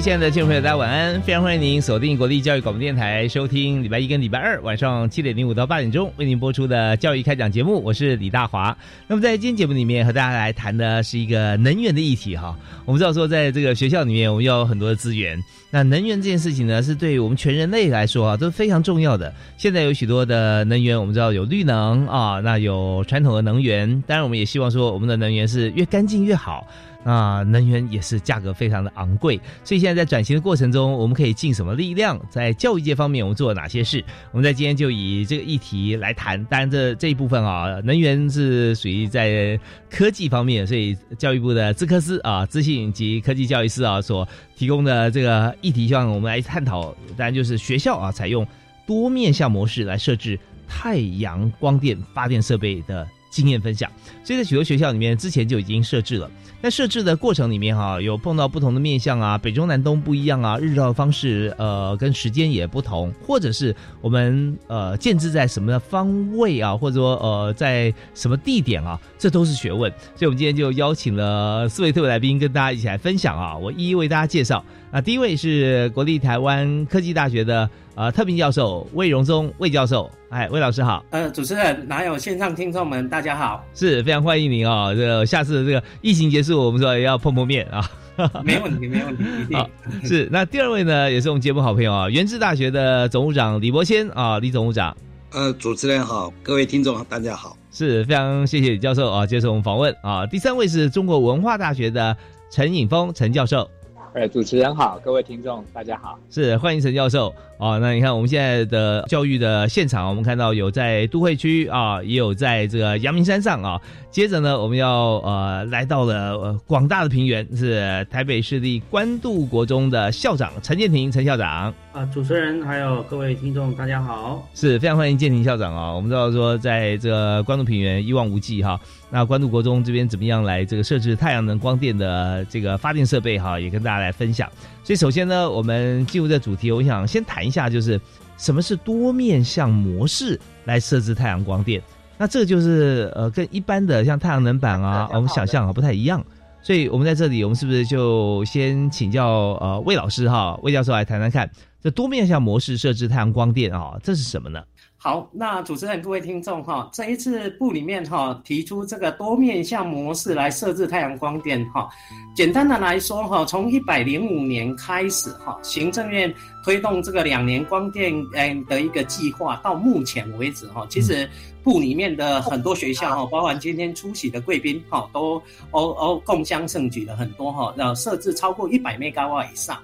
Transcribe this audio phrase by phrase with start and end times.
[0.00, 1.20] 位亲爱的听众朋友，大家晚安！
[1.20, 7.82] 非常欢迎您锁定国立教育广播电台，收听礼拜一跟礼拜二晚上七点零五到八点钟为您播出的教育开讲节目。
[7.82, 8.74] 我是李大华。
[9.06, 12.56] 那么在今天节目里面和大家来谈的是一个能源的议题哈。
[12.86, 15.38] 我们知道说，在这个学校里面，我们要有很多的资源。
[15.70, 19.30] 那能源这件事情呢，是对于我们全人类来说啊，都是非常重要的。
[19.58, 24.02] 现在有许多的能源，我们知道有绿能啊，那有传统的能源。
[24.06, 26.66] 当然，我们也希望说，我们的能源是越干净越好。
[27.02, 32.20] 那能源也是价格非常的昂贵，所以现在在转型的过程中，我们可以尽什么力量？
[32.30, 34.04] 在教育界方面，我们做了哪些事？
[34.32, 36.44] 我们在今天就以这个议题来谈。
[36.44, 46.94] 当然，这这一部分啊，能源是属于在科技方面，所以教育部的资科司啊，资讯及科技教育司啊所提供的这个议题，希望我们来探讨。
[47.16, 48.46] 当然，就是学校啊，采用
[48.86, 53.90] 多面向模式来设置太阳光电发电设备的经验分享。
[54.22, 56.30] 所以在许多学校里面，之前就已经设置了。
[56.62, 69.90] 在设置的过程里面，哈，有碰到不同的面向啊，北中南东不一样啊，日照方式呃跟时间也不同，或者是我们呃建置在什么的方位啊，或者说呃在什么地点啊，这都是学问。
[70.14, 73.56] 所以，我们今天就邀请了四位特别来宾，跟大家一起来分享啊。
[73.56, 74.62] 我一一为大家介绍。
[74.90, 80.10] 啊，第一位是国立台湾科技大学的呃特聘教授魏荣宗魏教授。
[80.30, 81.04] 哎，魏老师好。
[81.10, 84.94] 呃，主持人，哪有线上听众们，大家好，是非常欢迎您啊。
[84.94, 86.64] 这个下次这个疫情结束。
[86.64, 87.86] 我们说要碰碰面啊，
[88.42, 90.08] 没问题，没问题，一定。
[90.08, 94.96] 是那第二位呢，也是我们节目好朋友啊，原治大学的总务长李伯谦啊，李总务长。
[95.32, 100.24] 呃，主持人好，各位听众大家好，是非常谢谢李教授啊，接受我们访问啊。
[100.26, 102.16] 第三位是中国文化大学的
[102.50, 103.70] 陈颖峰陈教授。
[104.12, 107.78] 哎，主持人好，各位听众大家好，是欢迎陈教授哦。
[107.80, 113.80] 那你看我们现在的教育的现场，我们看到有在都会区啊，也有在这个阳明山上啊。
[114.10, 122.04] 接着呢，我们要呃来到了呃广大的平原，是台北市立关渡国中的校长陈建庭陈校长啊。
[122.12, 125.94] 主持人还有各位听众大家好，是非常欢迎建庭校长啊。
[125.94, 134.48] 我们知道说在这个关渡平原一望无际哈，那关注国中这边怎么样来这个设置太阳能光电的这个发电设备哈，也跟大家来分享。
[134.84, 138.00] 所以首先呢，我们进入这主题，我想先谈一下，就是
[138.38, 141.82] 什么是多面向模式来设置太阳光电。
[142.16, 146.24] 那这就是呃，跟一般的像太阳能板啊，我们想象啊不太一样。
[146.62, 149.28] 所以我们在这里，我们是不是就先请教
[149.60, 151.50] 呃魏老师哈，魏教授来谈谈看，
[151.82, 154.62] 这多面向模式设置太阳光电啊，这是什么呢？
[155.02, 161.88] 好，那主持人、各位听众哈，这一次部里面哈提出这个多面向模式来设置太阳光电哈，
[162.36, 166.30] 简单的来说哈，从一百零五年开始哈，行政院
[166.66, 171.26] 推动这个两年光电嗯的一个计划，到目前为止哈，其实
[171.64, 175.36] 部里面的很多学校哈，包含今天出席的贵宾哈，都
[175.70, 179.78] 哦哦共襄盛举了很多哈，要设置超过一百兆瓦以上。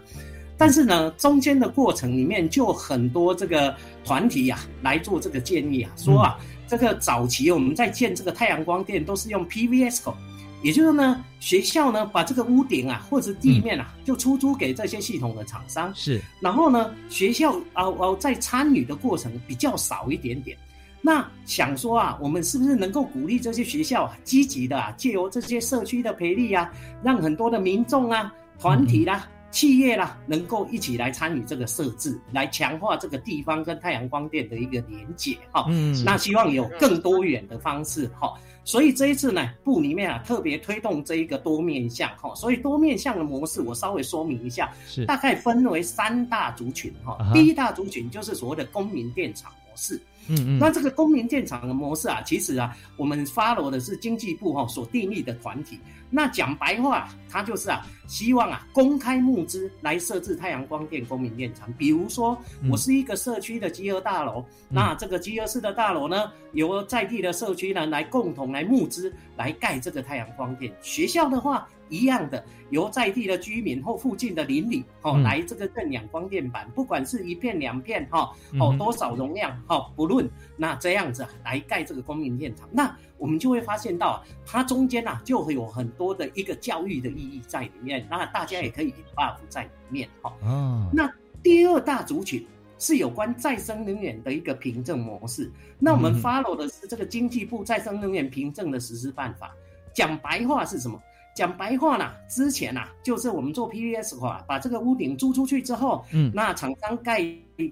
[0.59, 3.75] 但是呢，中间的过程里面就很多这个
[4.05, 10.17] 团体呀来做这个建议啊，说啊，这个早期我们在建这个太阳光电都是用 PVS 口，
[10.63, 20.57] 也就是呢，学校呢把这个屋顶啊或者地面啊就出租给这些系统的厂商，是，然后呢，学校啊哦在参与的过程比较少一点点，
[21.03, 26.73] 那想说啊，我们是不是能够鼓励这些学校积极的啊借由这些社区的培力啊，
[27.03, 29.29] 让很多的民众啊团体啦。
[29.57, 35.65] 企业啦，能够一起来参与这个设置，来强化这个地方跟太阳光电的一个连接哈。
[35.71, 38.35] 嗯，那希望有更多元的方式哈。
[38.65, 42.35] 所以这一次呢，部里面啊特别推动这一个多面向哈。
[42.35, 47.17] 所以多面向的模式，我稍微说明一下，是大概分为三大族群哈。
[47.33, 49.99] 第一大族群就是所谓的公民电厂模式。
[50.29, 55.79] 嗯嗯，那这个公民建厂的模式啊，其实啊，我们 follow 的是经济部哈所定义的团体。
[56.09, 61.73] 那讲白话，它就是啊，希望啊公开募资来设置太阳光电公民电厂。
[61.77, 62.41] 比如说，
[62.71, 70.73] 我是一个社区的集合大楼，那这个集合式的大楼呢，由在地的社区呢来共同来募资来盖这个太阳光电。
[70.81, 71.69] 学校的话。
[71.89, 91.11] 一样的，由在地的居民或附近的邻里，哦，来这个认养光电板，不管是一片两片，哈，哦，多少容量，哈，不论那这样子来盖这个光明电厂，那我们就会发现到，它中间呐就会有很多的一个教育的意义在里面，那大家也可以 buff 在里面，哈，哦，那
[91.43, 92.45] 第二大族群
[92.79, 99.55] 是有关再生能源的一个凭证模式，那我们 follow 的是这个经济部再生能源凭证的实施办法，
[99.95, 101.01] 讲白话是什么？
[101.37, 107.23] 讲白话啦，之前呐，就是我们做 PVS 话，把这个屋顶租出去之后，嗯，那厂商盖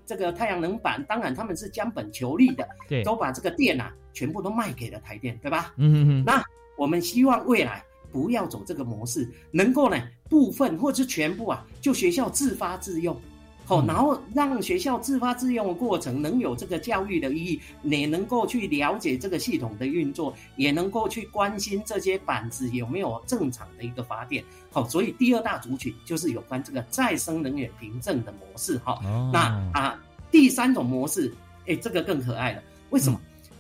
[0.05, 5.72] 这个太阳能板，当然他们是将本求利的，对，都把这个电呐全部都卖给了台电，对吧？
[5.78, 6.25] 嗯嗯嗯。
[6.26, 6.44] 那
[6.76, 7.82] 我们希望未来
[8.12, 9.96] 不要走这个模式，能够呢
[10.28, 13.19] 部分或者是全部啊，就学校自发自用。
[13.66, 24.44] 好，然后让学校自发自用的过程能有这个教育的意义，也能够去了解这个系统的运作，也能够去关心这些板子有没有正常的一个发电。
[24.70, 28.76] 好，所以第二大族群就是有关这个再生能源凭证的模式。
[28.84, 29.00] 哈，
[29.32, 29.40] 那
[29.72, 29.99] 啊，
[30.31, 31.32] 第三种模式，
[31.67, 32.62] 哎，这个更可爱了。
[32.90, 33.19] 为什么？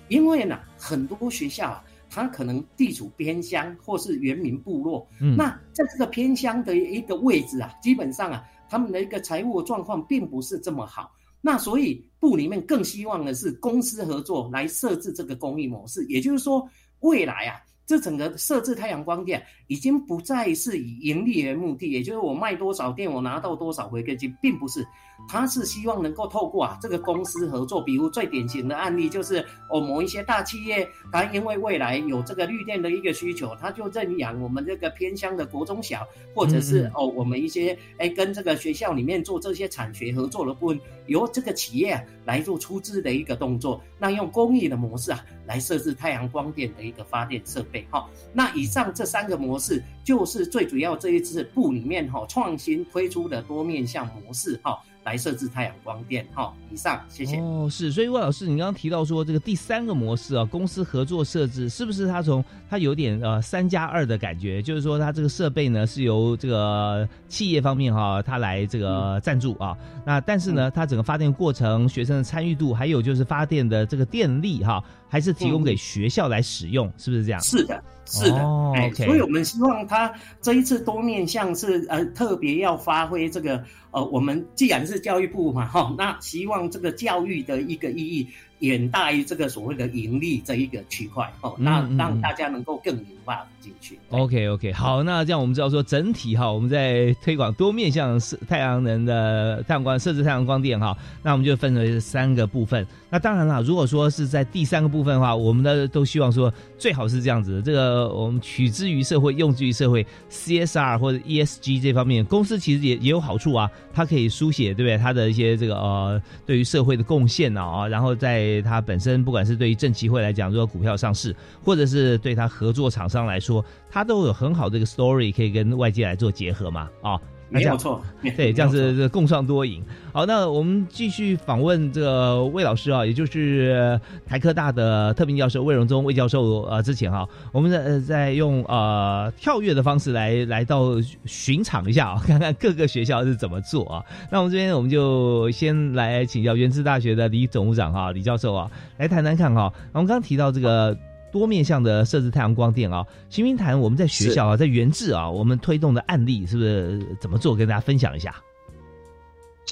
[0.08, 8.44] 因为呢，很多学校啊，它可能地处偏乡或是原民部落，那在这个偏乡的一个位置啊，基本上啊。
[8.68, 16.68] 他们的一个财务状况并不是这么好，那所以部里面更希望的是公司合作来设置这个公益模式，也就是说，
[17.00, 17.60] 未来啊。
[17.86, 24.82] 这整个设置太阳光电已经不再是以盈利为目的，也就是我卖多少电，我拿到多少回馈金，并不是，
[25.28, 47.86] 他是希望能够透过啊这个公司合作，比如最典型的案例就是哦某一些大企业，它因为未来有这个绿电的一个需求，他就认养我们这个偏乡的国中小，或者是哦我们一些哎跟这个学校里面做这些产学合作的部分，由这个企业来做出资的一个动作，那用公益的模式啊来设置太阳光电的一个发电设备。
[47.90, 54.82] 好，那以上这三个模式就是最主要这一次部里面哈创新推出的多面向模式哈。
[55.04, 57.36] 来设置太阳光电，哈，以上谢谢。
[57.36, 64.62] 哦，是，所以魏老师，你刚刚提到说这个第三个模式啊，公司合作设置，是不是它从它有点呃三加二的感觉？
[64.62, 74.82] 就是说它这个设备呢是由这个企业方面哈，它来这个赞助啊，那但是呢，它整个发电过程、学生的参与度，还有就是发电的这个电力哈，
[75.14, 77.40] 还是提供给学校来使用，是不是这样？
[77.40, 77.80] 是的。
[78.06, 78.36] 是的，
[78.74, 80.12] 哎，所以我们希望他
[80.42, 88.28] 这一次多面向是呃特别要发挥这个呃，我们既然是教育部嘛哈，那希望这个教育的一个意义。
[88.60, 93.98] 远大于这个所谓的盈利这一个区块哦，那让大家能够更明白进去。
[94.10, 102.86] OK OK，好，那这样我们知道说整体哈，我们在推广多面向是太阳能的太阳光设置太阳光电哈，那我们就分为三个部分。
[103.10, 114.98] 那当然了，如果说是在第三个部分的话，我们的都希望说最好是这样子，这个我们取之于社会，用之于社会，CSR 或者 ESG 这方面，公司其实也也有好处啊，它可以书写对不对？
[114.98, 126.88] 它的一些这个呃对于社会的贡献啊，然后在它本身，不管是对于正企会来讲，如果股票上市，或者是对它合作厂商来说，它都有很好的一个 story 可以跟外界来做结合嘛？
[127.02, 127.20] 啊，
[127.60, 128.02] 没有错，
[128.36, 129.80] 对，这样子共创多赢。
[130.12, 136.62] 好，那我们继续访问这个魏老师啊，也就是台科大的特聘教授魏荣忠魏教授。
[136.64, 140.94] 呃，之前哈，我们在在用呃跳跃的方式来来到
[141.24, 144.04] 巡场一下啊， 看看各个学校是怎么做啊。
[144.32, 149.72] 那我们这边我们就先来请教原治大学的李总务长哈，李教授啊，来谈谈看哈。
[149.92, 150.96] 我们刚刚提到这个
[151.38, 157.56] 多面向的设置太阳光电啊，行云谈我们在学校啊，在原治啊，我们推动的案例是不是怎么做？
[157.56, 158.34] 跟大家分享一下。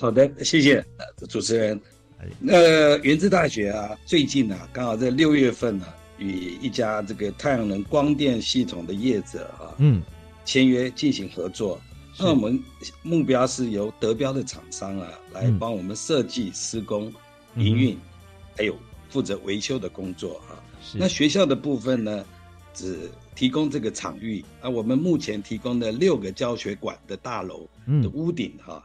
[0.01, 0.85] 好的，谢谢
[1.29, 1.81] 主持人。
[2.41, 5.87] 那原治大学啊，最近呢，刚好在六月份呢，
[6.19, 10.03] 与一家这个太阳能光电系统的业者啊，嗯，
[10.45, 11.81] 签约进行合作。
[12.19, 12.61] 那我们
[13.03, 17.13] 目标是由德标的厂商啊，来帮我们设计、施工、
[17.57, 17.99] 营运，
[18.57, 18.77] 还有
[19.09, 20.59] 负责维修的工作啊。
[20.95, 22.25] 那学校的部分呢，
[22.75, 24.45] 只提供这个场域。
[24.61, 27.69] 啊，我们目前提供的六个教学馆的大楼。
[28.01, 28.81] 的屋顶哈，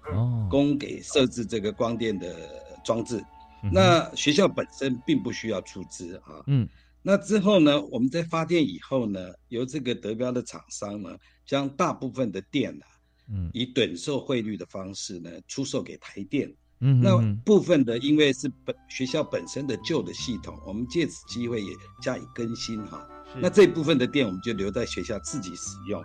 [0.50, 2.36] 供给设置这个光电的
[2.84, 3.24] 装置。
[3.72, 6.42] 那学校本身并不需要出资啊。
[6.48, 6.68] 嗯，
[7.04, 12.86] 那之后呢，我们在发电以后呢，由这个德标的厂商呢，将大部分的电呢，
[13.30, 23.04] 嗯，以等售汇率的方式呢，出售给台电嗯，那部分的因为是本学校本身的旧的系统，我们借此机会也加以更新哈。
[23.40, 26.04] 那这部分的电我们就留在学校自己使用。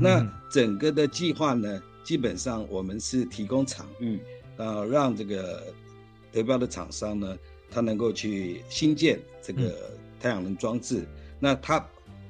[0.00, 4.20] 那整个的计划呢，基本上我们是提供场域，
[4.58, 5.74] 呃，让这个
[6.30, 7.36] 德标的厂商呢，
[7.68, 11.04] 他能够去新建这个太阳能装置。
[11.40, 11.84] 那他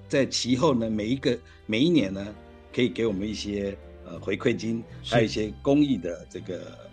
[0.08, 2.26] 在其后呢，每一个每一年呢，
[2.74, 6.86] 可以给我们一些呃回馈金，还有一些公益的这个。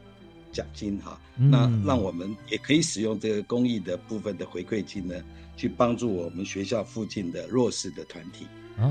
[0.54, 5.16] 奖金哈，那让我们也可以使用这个公益的部分的回馈金呢，
[5.58, 8.46] 去帮助我们学校附近的弱势的团体。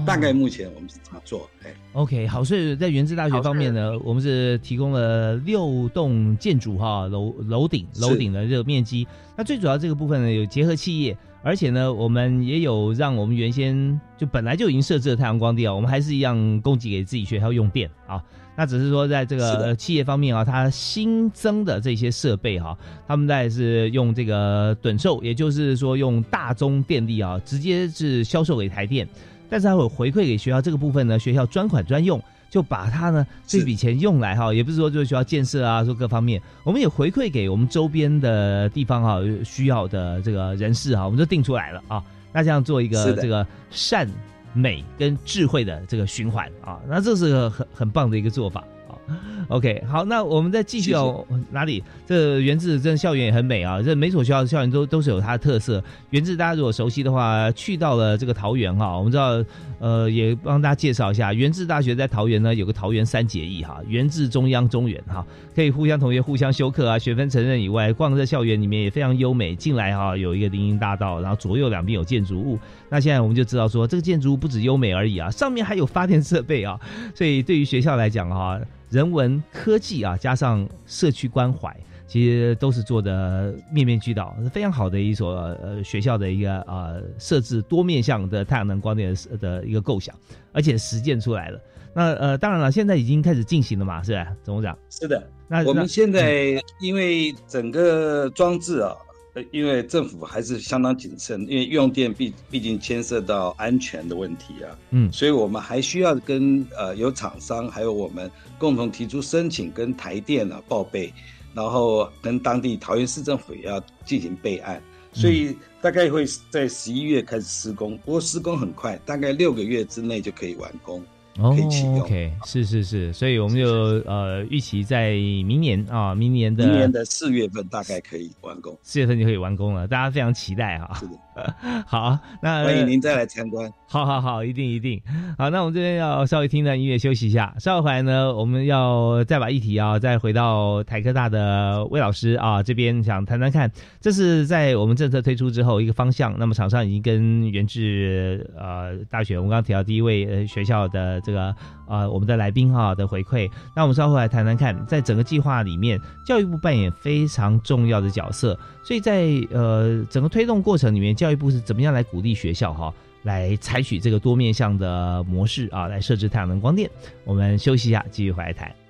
[0.07, 1.49] 大概目前我们是这么做。
[1.65, 9.07] 哎，OK，好，所以在原治大学方面呢，我们是提供了六栋建筑哈，楼楼顶楼顶的这个面积。
[9.37, 18.23] 那最主要这个部分呢，有结合企业，而且呢，我们也有让我们原先就本来就已经设置的太阳光电啊，我们还是一样供给给自己学校用电啊。
[18.55, 22.77] 那只是说，在这个企业方面啊，它新增的这些设备哈，
[23.09, 29.09] 他们在是用这个趸售，也就是说用大宗电力啊，直接是销售给台电，
[29.53, 32.19] 但是他会回馈给学校这个部分呢，学校专款专用，
[32.49, 44.09] 就把它呢这笔钱用来哈，也不是说就是学校建设啊，说各方面，我们也回馈给我们周边的地方哈，需要的这个人士哈，我们就定出来了啊，那这样做一个这个善。
[44.55, 48.63] 美跟智慧的这个循环啊，那这是个很很棒的一个做法。
[49.49, 51.27] OK，好，那我们再继续哦。
[51.51, 51.83] 哪里？
[52.07, 53.83] 这原治这校园也很美啊。
[53.83, 55.83] 这每所学校的校园都都是有它的特色。
[56.11, 59.45] 原治大家如果熟悉的话，去到了这个桃园哈，我们知道，
[59.81, 69.55] 呃，也帮大家介绍一下，原治大学在桃园呢有个桃园三结义哈，原治中央中原哈，可以互相同学互相修课啊，学分承认以外，逛在校园里面也非常优美。
[69.55, 72.59] 进来哈有一个林荫大道，然后左右两边有建筑物。
[72.93, 76.79] 那现在我们就知道说，这个建筑物不止优美而已啊，上面还有发电设备啊，
[77.15, 78.61] 所以对于学校来讲哈。
[78.91, 81.75] 人文科技啊，加上社区关怀，
[82.07, 90.15] 其实都是做的面面俱到，是非常好的一所呃学校的一个呃设置多面向的太阳能光电的一个构想，
[90.53, 91.59] 而且实践出来了。
[91.95, 94.79] 那呃，当然了，现在已经开始进行了嘛，是吧，董事长？
[94.91, 95.27] 是的。
[95.49, 98.95] 那我们现在因为整个装置啊。
[99.35, 111.11] 呃，因为政府还是相当谨慎，因为用电毕毕竟牵涉到安全的问题啊，嗯，所以我们还需要跟呃有厂商还有我们共同提出申请，跟台电啊报备，
[111.55, 114.83] 然后跟当地桃园市政府也要进行备案，
[115.15, 121.03] 所以大概会在十一月开始施工，不过施工很快，大概六个月之内就可以完工。
[121.39, 121.57] 哦
[122.01, 123.67] ，OK，是是是，所以我们就
[124.07, 130.95] 呃预期在明年啊，明年的明年的四月份大概可以完工，四月份就可以完工了，大家非常期待哈。
[131.01, 131.13] 是的。
[131.87, 133.71] 好，那欢迎您再来参观。
[133.87, 135.01] 好好好，一定一定。
[135.39, 143.71] 好，那我们这边要稍微听段音乐休息一下，稍后回来呢，我们要再把议题啊，再回到台科大的魏老师啊这边想谈谈看，
[144.01, 146.35] 这是在我们政策推出之后一个方向。
[146.39, 151.55] 那么厂商已经跟原治呃大学，我们刚刚提到第一位呃学校的这个
[151.93, 158.59] 啊我们的来宾哈的回馈，那我们稍后来谈谈看，在整个计划里面，教育部扮演非常重要的角色。
[158.83, 162.93] 所以在呃整个推动过程里面，教育部是怎么样来鼓励学校哈，
[163.25, 166.91] 来采取这个多面向的模式啊，来设置太阳能光电？
[167.25, 168.82] 我们休息一下，继续回来谈。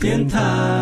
[0.00, 0.79] 电台。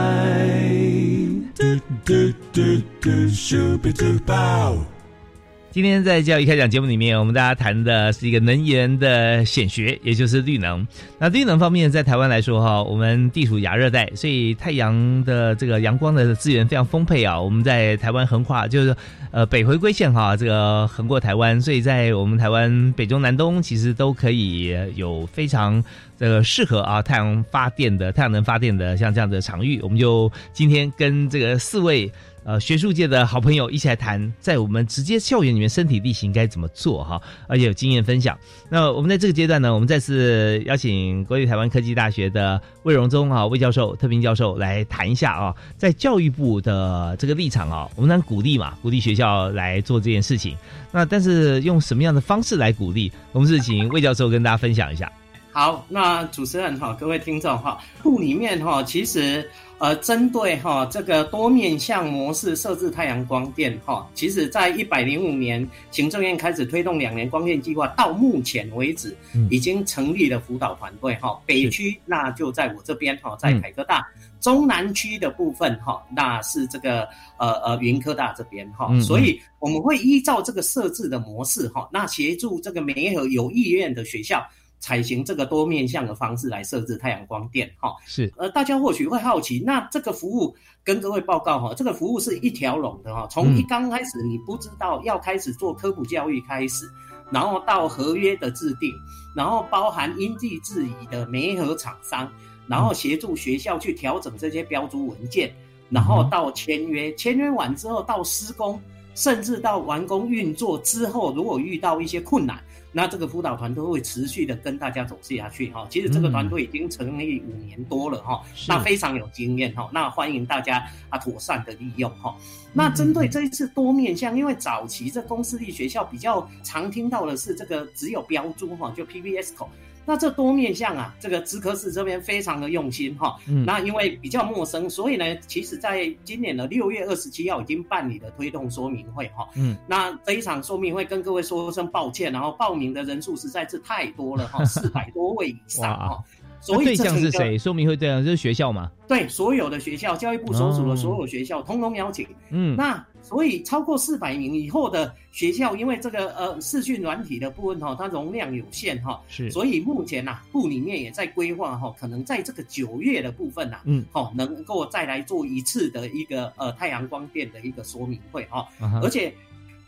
[5.79, 10.85] 今天在教育开讲节目里面，我们大家谈的是一个能源的显学，也就是绿能。
[11.21, 17.41] 那绿能方面，在台湾来说哈，我们地处亚热带，所以太阳的这个阳光的资源非常丰沛啊。
[17.41, 18.97] 我们在台湾横跨，就是
[19.31, 25.81] 呃北回归线哈，这个横过台湾，所以在我们台湾北中南东，其实都可以有非常
[26.19, 29.81] 这个适合啊太阳发电的太阳能发电的像这样的场域。
[29.81, 32.11] 我们就今天跟这个四位。
[32.49, 38.39] 呃，学术界的好朋友一起来谈，在我们直接校园里面身体力行该怎么做哈，而且有经验分享。
[38.71, 50.57] 那我们在这个阶段呢，我们再次邀请国立台湾科技大学的魏荣忠啊魏教授特聘教授来谈一下啊，在教育部的这个立场啊，我们能鼓励嘛，鼓励学校来做这件事情。
[50.91, 53.13] 那但是用什么样的方式来鼓励？
[53.33, 55.13] 我们是请魏教授跟大家分享一下。
[55.59, 59.51] 好，那主持人哈，各位听众哈，部里面哈，其实。
[59.81, 69.17] 呃，针对哈这个多面向模式设置太阳光电哈，其实在一百零五年行政院开始推动两年光电计划，到目前为止
[69.53, 71.41] 已经成立了辅导团队哈。
[71.47, 74.01] 北区那就在我这边哈，在凯科大；
[74.41, 78.91] 中南区的部分哈，那是这个呃呃云科大这边哈。
[79.01, 84.45] 所以我们会依照这个设置的模式哈，那协助这个每一个有意愿的学校。
[84.81, 90.55] 采行这个多面向的方式来设置太阳光电，哈，是，呃，大家或许会好奇，那这个服务
[90.85, 96.89] 跟各位报告哈，这个服务是一条龙的哈，从一刚开始你不知道要开始做科普教育开始，
[97.31, 98.93] 然后到合约的制定，
[99.35, 102.31] 然后包含因地制宜的媒合厂商，
[102.69, 105.53] 然后协助学校去调整这些标注文件，
[105.91, 108.81] 然后到签约，签约完之后到施工，
[109.17, 112.63] 甚至到完工运作之后，如果遇到一些困难。
[112.91, 122.35] 那这个辅导团队会持续的跟大家走下去哈，其实这个团队已经成立五年多了哈，那非常有经验哈，那欢迎大家啊妥善的利用哈。
[122.73, 129.69] 那针对这一次多面向，因为早期这公私立学校比较常听到的是这个只有标注哈，就 PBS 口。
[130.09, 133.37] 那这多面向啊，这个资科室这边非常的用心哈。
[133.47, 133.63] 嗯。
[133.67, 139.47] 那因为比较陌生，所以呢，其实在今年的六月二十七号已经办理了推动说明会哈。
[139.55, 139.77] 嗯。
[139.87, 146.25] 那这一场说明会跟各位说声抱歉，然后报名的人数实在是太多了哈， 四百多位以上哈。
[146.61, 147.57] 所以对象是谁？
[147.59, 148.91] 说明会对象就是学校嘛？
[149.07, 152.27] 对，所有的学校，教育部所属的所有学校，通通邀请。
[152.51, 152.77] 嗯。
[152.77, 153.05] 那。
[153.21, 168.67] 所以超过四百名以后的学校，因为这个呃视讯软体的部分哈，它容量有限哈，是，所以目前呐部里面也在规划哈，可能在这个九月的部分呐，嗯，好能够再来做一次的一个呃太阳光电的一个说明会哈，
[169.03, 169.35] 而且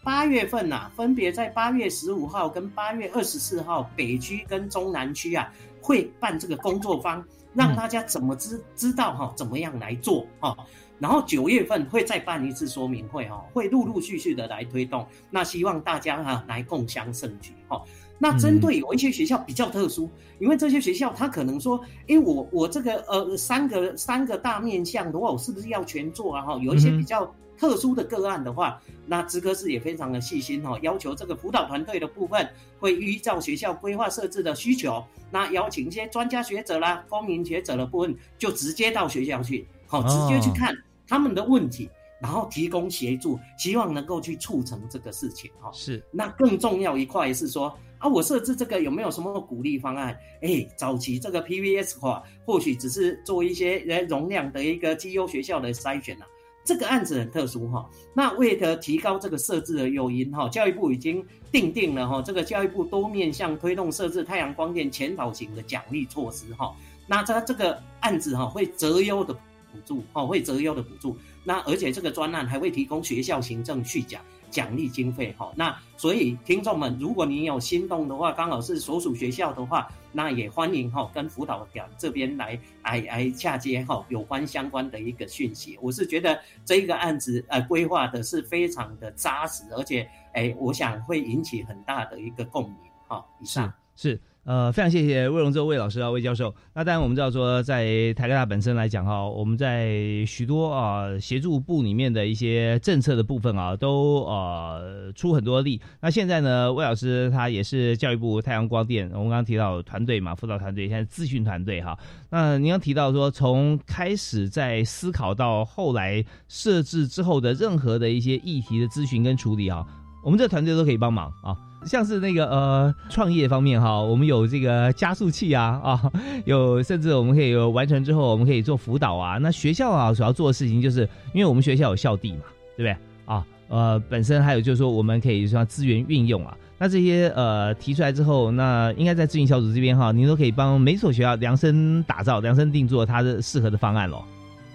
[0.03, 10.57] 八月份呐，分别在八月十五号跟八月二十四号，北区跟中南区啊会办这个工作坊，让大家怎么知知道哈，怎么样来做哈。
[10.99, 15.07] 然后九月份会再办一次说明会哈，会陆陆续续的来推动。
[15.31, 17.83] 那希望大家哈来共襄盛举哈。
[18.19, 26.43] 那针对有一些学校比较特殊，因为这些学校他可能说，因为我我这个呃三个三个大面向的话，我是不是要全做啊？
[26.43, 40.75] 哈，有一些比较特殊的个案的话，那资科室也非常的细心哈，要求这个辅导团队的部分会依照学校规划设置的需求，那邀请一些专家学者啦、公民学者的部分，就直接到学校去，好，直接去看。
[41.07, 41.91] 他们的问题，
[42.23, 45.71] 然后提供协助，希望能够去促成这个事情哈。
[45.71, 50.17] 是，那更重要一块是说啊，我设置这个有没有什么鼓励方案？
[50.41, 56.25] 哎，早期这个 PVS 话，或许只是做一些呃容量的一个绩优学校的筛选呐。
[56.71, 57.85] 这个案子很特殊哈。
[58.15, 66.73] 那为了提高这个设置的诱因哈，教育部已经定定了哈，这个教育部多面向推动设置太阳光电潜导型的奖励措施哈。
[67.09, 69.37] 那它这个案子哈会择优的。
[69.73, 85.79] 补助哈，会择优的补助，那而且这个专案还会提供学校行政续奖奖励经费哈，那所以听众们，如果你有心动的话，刚好是所属学校的话，那也欢迎哈跟辅导点这边来来来洽接哈有关相关的一个讯息。
[85.81, 93.25] 我是觉得这一个案子呃规划的是非常的扎实，而且哎，我想会引起很大的一个共鸣哈。
[93.41, 94.21] 以上是。
[94.43, 96.53] 呃，非常谢谢魏荣洲魏老师啊，魏教授。
[96.75, 105.79] 那当然，我们知道说，在台科大本身来讲哈，我们在许多啊协助部里面的一些政策的部分啊，都呃出很多力。
[106.01, 111.97] 那现在呢，魏老师他也是教育部太阳光电，我们刚刚提到团队嘛，辅导团队，现在咨询团队哈。
[112.31, 119.87] 那您刚提到说，从开始在思考到后来设置之后的任何的一些议题的咨询跟处理啊，
[120.25, 121.55] 我们这团队都可以帮忙啊。
[121.87, 126.13] 像是那个呃创业方面哈，我们有这个加速器啊啊，
[126.45, 129.39] 有甚至我们可以有完成之后，我们可以做辅导啊。
[129.39, 132.45] 那学校啊，主要做的事情就是，因为我们学校有校地嘛，
[132.77, 133.45] 对不对啊？
[133.69, 136.57] 呃，本身还有就是说，我们可以说资源运用啊。
[136.77, 144.25] 那这些呃提出来之后，那应该在咨询小组这边哈，您都可以帮每所学校量身打造、量身定做它的适合的方案喽。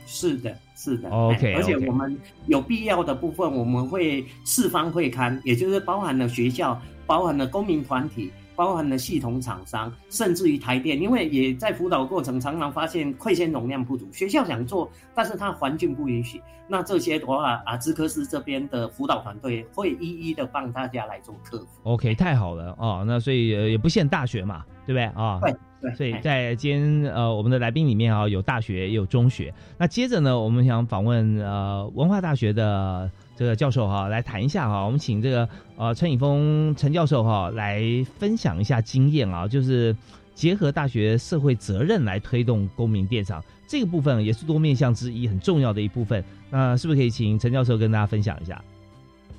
[0.06, 1.10] 是的，是的。
[1.10, 8.32] OK，而且我们有必要的部分，我们会四方会刊，也就是包含了学校、包含了公民团体。
[8.58, 16.42] 包含了系统厂商，甚至于台电，因为也在辅导过程，常常发现馈线容量不足，学校想做，但是它环境不允许。
[16.66, 21.68] 那这些的话，啊，资科师这边的辅导团队会一一的帮大家来做克服。
[21.84, 25.38] OK，太好了哦，那所以也不限大学嘛，对不对啊？
[25.42, 25.60] 对对。
[25.96, 29.54] 所以在今天呃，我们的来宾里面啊，有大学也有中学。
[29.78, 33.10] 那接着呢，我们想访问呃文化大学的。
[33.38, 37.84] 这个教授哈，来谈一下哈，我们请这个呃陈颖峰陈教授哈来
[38.18, 39.94] 分享一下经验啊，就是
[40.34, 46.24] 结合大学社会责任来推动公民电厂这个部分，也是多面向之一，很重要的一部分。
[46.50, 48.64] 那是不是可以请陈教授跟大家分享一下？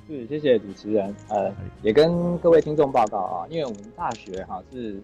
[0.07, 1.15] 是，谢谢主持人。
[1.29, 5.01] 呃，也跟各位听众报告啊，因为我们大学哈是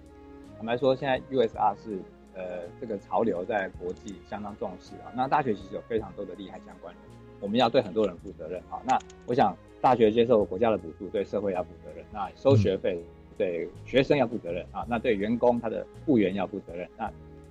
[0.64, 2.00] 坦白说，现在 USR 是
[2.36, 5.12] 呃这个潮流在国际相当重视啊。
[5.14, 7.04] 那大学其实有非常多的利害相关人。
[7.42, 8.80] 我们要对很多人负责任啊！
[8.86, 13.04] 那我想，大学接受国家的补助，对社会要负责任；那收学费，
[13.38, 14.86] 对学生要负责任啊！
[14.88, 16.88] 那对员工他的雇员要负责任。
[16.98, 17.04] 那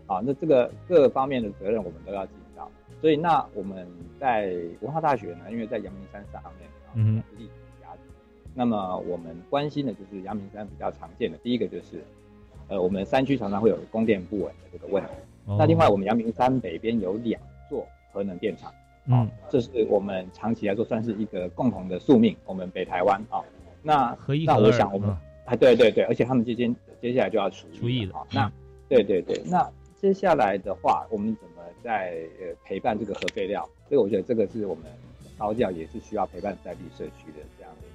[0.07, 2.70] 啊，那这个各方面的责任我们都要尽到。
[3.03, 3.87] 所以，那我们
[4.18, 7.22] 在文化大学呢，因为在阳明山上面啊，嗯，
[8.55, 12.03] 那么我们关心的就是阳明山比较常见的第一个就是，
[12.72, 15.11] 呃，我们山区常常会有供电不稳的这个问题。
[15.44, 18.72] 那另外，我们阳明山北边有两座核能电厂。
[19.04, 22.35] 嗯，这是我们长期来说算是一个共同的宿命。
[22.46, 23.44] 我们北台湾啊，
[23.82, 25.11] 那那我想我们
[25.44, 28.26] 啊，对对对，而且他们之间接下来就要除除役了啊。
[28.32, 28.52] 那
[28.88, 29.68] 对对对，那
[30.00, 33.68] 接下来的话，我们怎么在呃陪伴这个核废料？
[33.90, 34.85] 这个我觉得这个是我们
[35.37, 37.88] 高教也是需要陪伴在地社区的这样的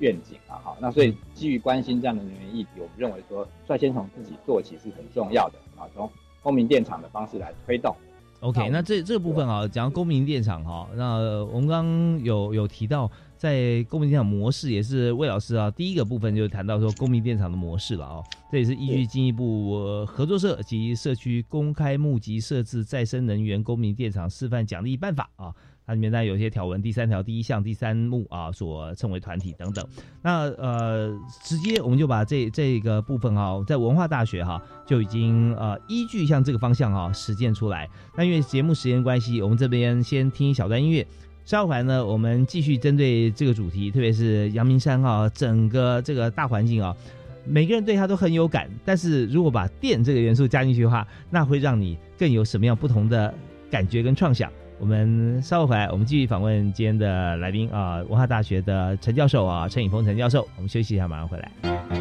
[0.00, 0.60] 愿景啊。
[0.62, 6.10] 好，那所以基于关心这样的能源议题，我们认为说率先从自己做起是很重要的啊，从
[6.42, 7.94] 公民电厂的方式来推动。
[8.40, 25.54] OK，那这这个部分啊，讲公民电厂哈，那我们刚刚有有提到，在公民电厂模式也是魏老师啊，第一个部分就谈到说公民电厂的模式了啊，这也是依据进一步合作社及社区公开募集设置再生能源公民电厂示范奖励办法啊。
[25.90, 29.84] 它里面呢有些条文，第三条第一项第三目啊，所称为团体等等。
[30.22, 37.88] 那呃，直接我们就把这这个部分哈，在文化大学哈就已经呃依据像这个方向哈实践出来。
[38.16, 41.04] 那因为节目时间关系，我们这边先听一小段音乐。
[41.44, 46.96] 稍后呢，我们继续针对这个主题，特别是阳明山啊，整个这个大环境啊，
[47.44, 48.70] 每个人对它都很有感。
[48.84, 53.34] 但是如果把电这个元素加进去的话，那会让你更有什么样不同的
[53.68, 54.52] 感觉跟创想？
[54.80, 60.48] 我们稍后回来，我们继续访问今天的来宾啊，文化大学的陈教授啊，陈颖峰陈教授。
[60.56, 61.99] 我们休息一下，马上回来。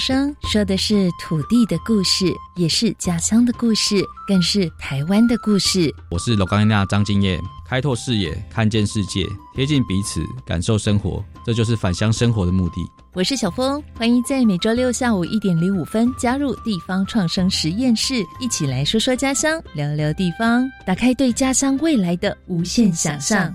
[0.00, 2.24] 生说的是土地的故事，
[2.56, 5.94] 也是家乡的故事，更是台湾的故事。
[6.10, 12.76] 我是罗冈娜张敬业，开拓视野，看见世界，贴近彼此，感受生活，这就是返乡生活的目的。
[13.12, 23.54] 我是小峰，欢迎在每周六下午一点零五分加入地方创生实验室，一起来说说家乡，聊聊地方，打开对家乡未来的无限想象。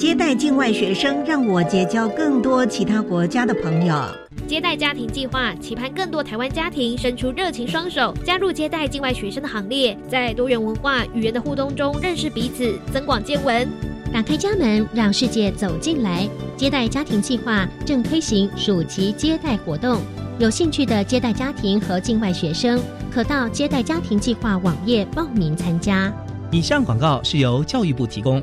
[0.00, 4.02] 接待境外学生，让我结交更多其他国家的朋友。
[4.48, 13.68] 接待家庭计划期盼更多台湾家庭伸出热情双手，加入接待境外学生的行列，在多元文化语言的互动中认识彼此，增广见闻。
[14.10, 16.26] 打开家门，让世界走进来。
[16.56, 20.00] 接待家庭计划正推行暑期接待活动，
[20.38, 22.80] 有兴趣的接待家庭和境外学生，
[23.12, 26.10] 可到接待家庭计划网页报名参加。
[26.50, 28.42] 以上广告是由教育部提供。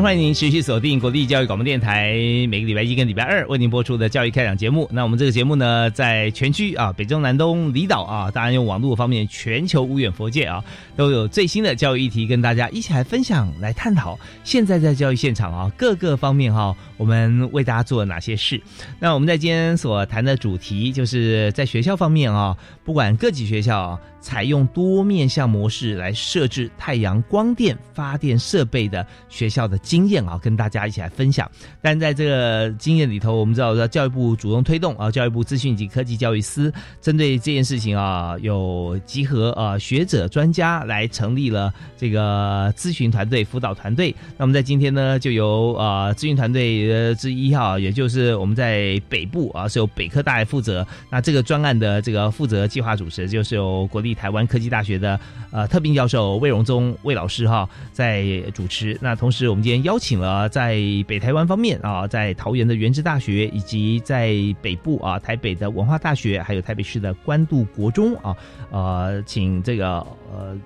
[0.00, 2.12] 欢迎您持续锁定国立教育广播电台，
[2.48, 4.86] 每个礼拜一跟礼拜二为您播出的教育开讲节目。
[4.92, 10.62] 那我们这个节目呢，在全区啊，北中南东离岛啊，当然用网络方面，全球无远佛界啊，
[10.96, 14.18] 都有最新的教育议题跟大家一起来分享、来探讨。
[14.44, 18.60] 现在在教育现场啊，各个方面哈，我们为大家做了哪些事？
[19.00, 22.54] 那我们在今天所谈的主题，就是在学校方面啊，
[22.84, 23.98] 不管各级学校啊。
[24.18, 31.48] 采用多面向模式来设置太阳光电发电设备的学校的经验啊，跟大家一起来分享。
[31.80, 44.12] 但在这个经验里头，我们知道教育部主动推动啊，教育部资讯及科技教育司针对这件事情啊，有集合啊学者专家来成立了这个咨询团队、辅导团队。
[44.36, 50.84] 那么在今天呢，就由啊咨询团队之一哈，也就是我们在北部啊是由北科大来负责。
[51.12, 54.16] 那这个专案的这个负责计划主持就是由国立。
[54.16, 55.20] 台湾科技大学的
[55.50, 58.96] 呃特聘教授魏荣宗魏老师哈在主持。
[58.98, 68.36] 那同时我们今天邀请了在北台湾方面啊，在桃园的原治大学，以及在北部啊台北的文化大学，还有台北市的关渡国中啊，
[68.70, 70.56] 呃，请这个呃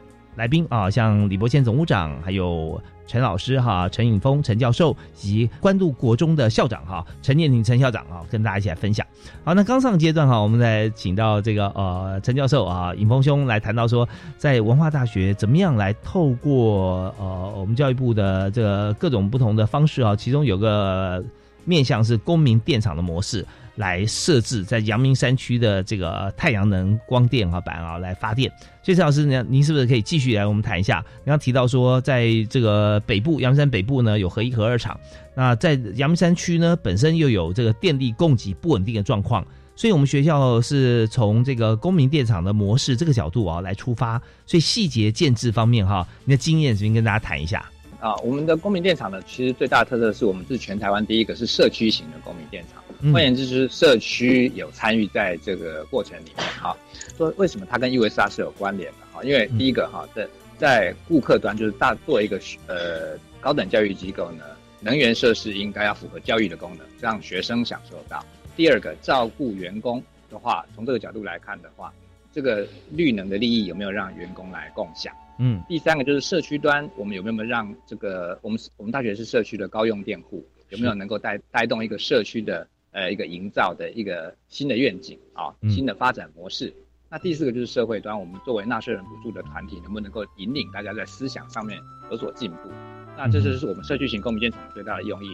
[0.40, 2.82] 来宾啊，像李伯谦总务长，还有。
[3.06, 9.04] 陈老师哈，陈颖峰陈教授以及关渡国中的校长哈，陈念婷陈校长啊，跟大家一起来分享。
[9.42, 21.20] 好，那刚上阶段哈，我们再请到这个呃陈教授啊，颖峰兄来谈到说，在文化大学怎么样来透过呃我们教育部的这个各种不同的方式啊，其中有个
[21.64, 23.44] 面向是公民电厂的模式。
[23.80, 31.00] 来设置在阳明山区的这个太阳能光电啊板啊来发电，所以陈老师，您您是不是可以继续来我们谈一下？
[31.24, 35.00] 刚刚提到说，在这个北部阳明山北部呢有核一核二厂，
[35.34, 39.42] 那在阳明山区呢本身又有这个电力供给不稳定的状况。
[39.74, 47.64] 所以我们学校是从这个公民电厂的模式这个角度啊来出发，所以细节建制方面哈，你的经验这边跟大家谈一下。
[47.98, 52.79] 啊，我们的公民电厂呢，其实最大的特色是我们是全台湾第一个是社区型的公民电厂。
[53.12, 56.76] 换言之，就是社区有参与在这个过程里面哈。
[57.16, 59.22] 说为什么它跟 USR 是有关联的哈？
[59.24, 64.44] 因为第一个哈，在在顾客端就是大作为一个呃高等教育机构呢，
[64.80, 68.24] 能源设施应该要符合教育的功能，让学生享受到。
[68.56, 71.92] 第二个，照顾员工的话，从这个角度来看的话，
[72.32, 75.14] 这个绿能的利益有没有让员工来共享？
[75.38, 75.62] 嗯。
[75.68, 86.72] 第三个就是社区端，我们有没有让这个我们我们大学是社区的高用电户，有没有能够带带动一个社区的呃一个营造的一个新的愿景啊，新的发展模式？
[87.08, 91.78] 那第四个就是社会端，我们作为纳税人补助的团体，能不能够引领大家在思想上面
[92.10, 92.70] 有所进步？
[93.16, 95.28] 那这就是我们社区型公民建厂最大的用意。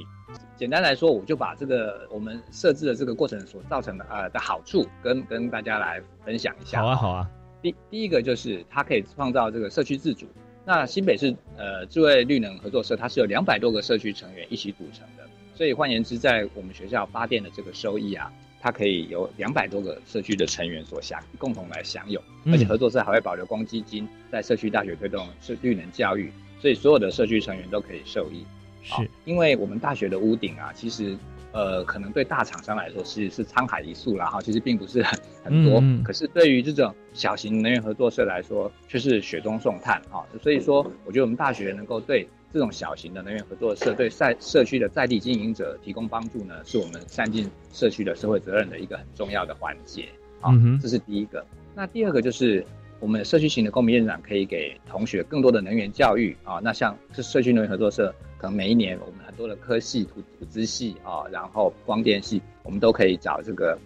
[0.57, 6.81] 简单来说，我就把这个我们设置的这个过程所造成的呃的好处，跟跟大家来分享一下。
[6.81, 7.31] 好啊，好啊。
[7.61, 10.27] 第第一个就是它可以创造这个社区自主。
[10.65, 15.26] 那新北市呃智慧绿能合作社，它是有两百多个社区成员一起组成的，
[15.57, 18.33] 所以换言之，在我们学校发电的这个收益啊。
[18.59, 28.45] 它可以由两百多个社区的成员所享共同来享有，而且合作社还会保留公积金，在社区大学推动是绿能教育，所以所有的社区成员都可以受益。
[28.83, 31.17] 是，因为我们大学的屋顶啊，其实
[31.53, 40.27] 呃，可能对大厂商来说其实是沧海一粟啦哈，其实并不是很很多，可是对于这种小型能源合作社来说，却是雪中送炭啊。
[40.43, 42.29] 所以说，我觉得我们大学能够对。
[42.57, 50.09] 这种小型的能源合作社对在社区的在地经营者提供帮助呢，是我们善尽社区的社会责任的一个很重要的环节
[50.41, 50.51] 啊。
[50.81, 51.45] 这是第一个。
[51.75, 52.65] 那第二个就是
[52.99, 56.59] 我们社区型的公民院长可以给同学更多的能源教育啊。
[56.63, 63.79] 那像是社区能源合作社，可能每一年我们很多的科系、土土资系啊，然后光电系，我们都可以找这个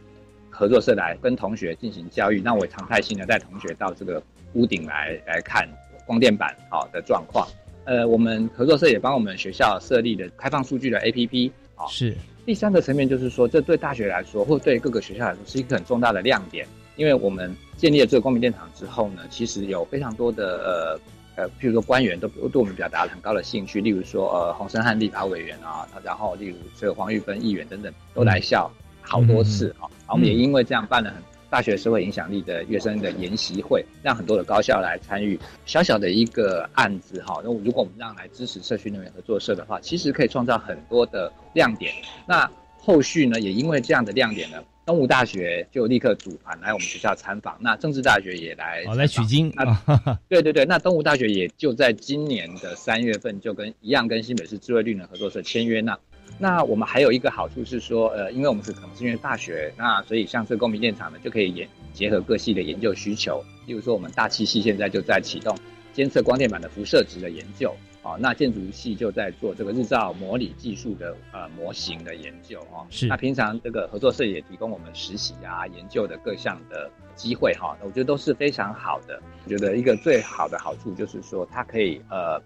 [0.48, 2.40] 合作社来跟同学进行教育。
[2.40, 5.68] 那我常态性的带同学到这个屋顶来来看
[6.06, 7.44] 光电板好的状况。
[7.84, 11.86] 呃，我们合作社也帮我们学校设立了开放数据的 APP 啊。
[11.88, 12.14] 是。
[12.46, 16.66] 第三个层面就是说，这对大学来说，或对各个学校来说，是一个很重大的亮点。
[16.96, 20.98] 因为我们建立了这个光明电厂之后呢，其实有非常多的
[21.36, 29.88] 呃呃，譬如说官员都对我们表达了很高的兴趣，例如说呃洪森汉立法委员啊，然后例如这个黄玉芬议员等等，都来校好多次啊。
[30.08, 31.29] 我们也因为这样办了很。
[31.50, 35.38] 大学社会影响力的学生的研习会，让很多的高校来参与。
[35.66, 41.92] 小小的一个案子哈，那如果我们让来支持社区能源合作社的话，其实可以创造很多的亮点。
[42.26, 47.58] 那后续呢，也因为这样的亮点呢，东吴大学就立刻组团来我们学校参访。
[47.60, 49.52] 那政治大学也来来取经。
[49.54, 55.98] 那对对对，那东吴大学也就在今年的三月份就跟一样跟新北市智慧绿能合作社签约那。
[56.38, 63.44] 那我们还有一个好处是说，呃，因为我们是可能是因为大学，那所以像这个公民电厂呢，就可以研结合各系的研究需求。
[63.66, 65.56] 例如说，我们大气系现在就在启动
[65.92, 73.06] 监测光电板的辐射值的研究，啊，那建筑系就在做这个日照模拟技术的呃模型的研究，哦，是。
[73.06, 79.20] 那平常这个合作社也提供我们实习啊、研究的各项的机会，哈，我觉得都是非常好的。
[79.44, 82.40] 我觉得一个最好的好处就是说，它可以呃。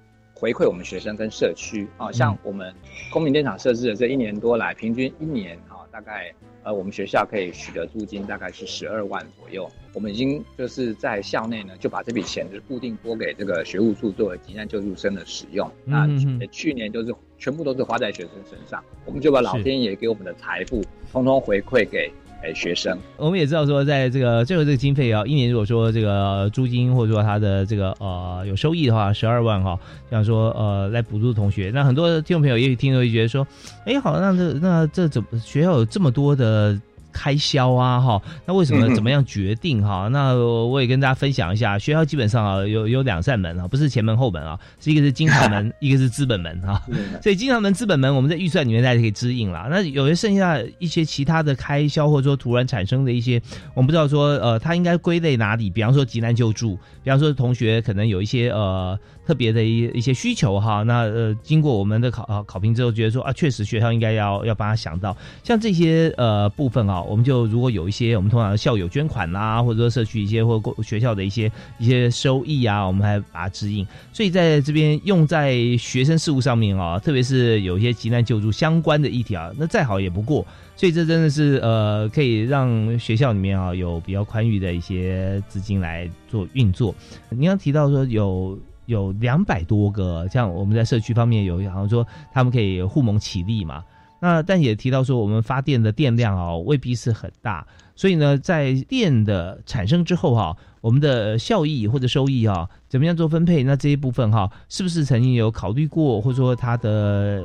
[0.44, 2.70] 回馈我们学生跟社区啊，像我们
[3.10, 6.30] 公民电厂设置的这一年多来，平均一年啊，大概
[6.64, 9.66] 呃，我们学校可以取得租金大概是十二万左右。
[9.94, 15.66] 我们已经就是在校内呢，就把这笔钱就是固定拨给这个学务处作为急难救助生的使用。
[15.82, 16.06] 那
[16.52, 22.12] 去年就是全部都是花在学生身上，我们就把老天爷给我们的财富，通通回馈给。
[22.52, 29.78] 学生，我们也知道说，在这个最后这个经费啊，一年如果说这个租金或者说他的这个呃有收益的话，十二万哈，
[30.10, 33.46] 像说呃来补助同学，那很多听众朋友也许听了会觉得说，
[33.86, 36.78] 哎，好，那这那这怎么学校有这么多的？
[37.14, 40.08] 开销啊，哈，那为什么怎么样决定哈？
[40.10, 46.82] 那我也跟大家分享一下，学校基本上啊有有两扇门啊，不是前门后门啊，是一个是经常门， 一个是资本门啊。
[47.22, 49.68] 所以经常门、资本门，我们在预算里面大家可以支应了。
[49.70, 53.40] 那有些剩下一些其他的开销，或者说突然产生的一些，
[53.74, 55.70] 我们不知道说呃，它应该归类哪里？
[55.70, 58.98] 比方说急难救助，比方说同学可能有一些呃。
[59.26, 73.86] 特别的一一些需求哈，那呃，经过我们的考考评之后，觉得说啊，确实学校应该要要帮他想到像这些呃部分啊，我们就如果有一些我们通常校友捐款啦，或者说社区一些或学校的一些一些收益啊，我们还把它指引。
[74.12, 80.46] 所以在这边用在学生事务上面啊，特别是有一些急难救助相关的议题啊，那再好也不过。
[80.76, 86.94] 所以这真的是呃，可以让学校里面啊有比较宽裕的一些资金来做运作。
[87.30, 88.58] 你刚提到说有。
[88.86, 93.82] 有两百多个，像我们在社区方面有，好像说他们可以互蒙起立嘛。
[94.24, 103.62] 那但也提到说，我们发电的电量啊未必是很大，所以呢，在电的产生之后哈，我们的效益或者收益啊，怎么样做分配？
[103.64, 107.44] 那这一部分哈，是不是曾经有考虑过，或者说它的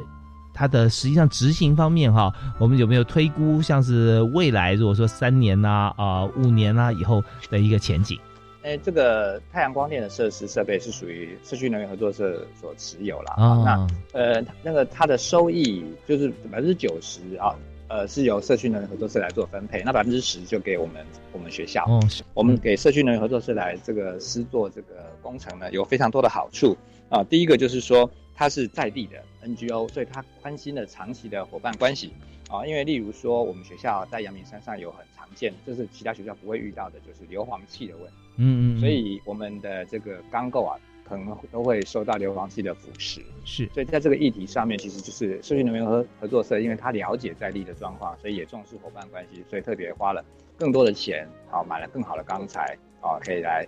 [0.53, 8.17] 它的实际上执行方面哈，我们有没有推估，像是未来如果说三年呐啊五年呐以后的一个前景？
[8.61, 13.63] 哎，这个太阳光电的设施设备是属于社区能源合作社所持有啦啊。
[13.63, 17.55] 那呃，那个它的收益就是百分之九十啊，
[17.87, 21.85] 呃，是由社区能源合作社来做分配，那百分之十就给我们我们学校。
[21.85, 21.99] 哦，
[22.33, 26.75] 我们给社区能源合作社来这个施做这个工程呢，有非常多的好处
[27.07, 27.23] 啊。
[27.23, 32.11] 第一个就是说，它是在地的 NGO，所以它关心的长期的伙伴关系
[32.49, 32.65] 啊。
[32.65, 38.13] 因为例如说，我们学校在阳明山上有很常见，这是其他学校不会遇到的，就是硫磺气的问题。
[38.41, 43.21] 嗯嗯，所以我们的这个钢构啊，可能都会受到硫磺气的腐蚀。
[43.43, 50.23] 是，所以在这个议题上面，其实就是社区能源合合作社，因为他了解在地的状况，所以也重视伙伴关系，所以特别花了
[50.57, 53.67] 更多的钱，好买了更好的钢材，啊，可以来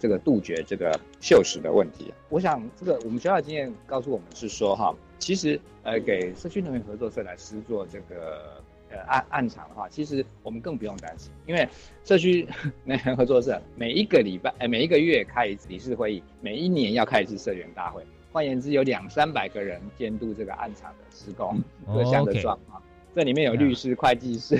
[0.00, 2.12] 这个杜绝这个锈蚀的问题。
[2.30, 8.60] 我想这个我们学校的经验告诉我们是说，哈，其实呃给社区能源合作社来施做这个。
[8.90, 11.68] 呃，暗暗场的话，其实我们更不用担心，因为
[12.04, 12.46] 社区
[12.84, 18.02] 能源合作社每一个礼拜，呃，每一个月开一次理事会议，每一年要开一次社员大会。
[18.32, 22.82] 换言之，有两三百个人监督这个暗场的施工各项的状况。
[23.14, 24.56] 这里面有律师、会计师，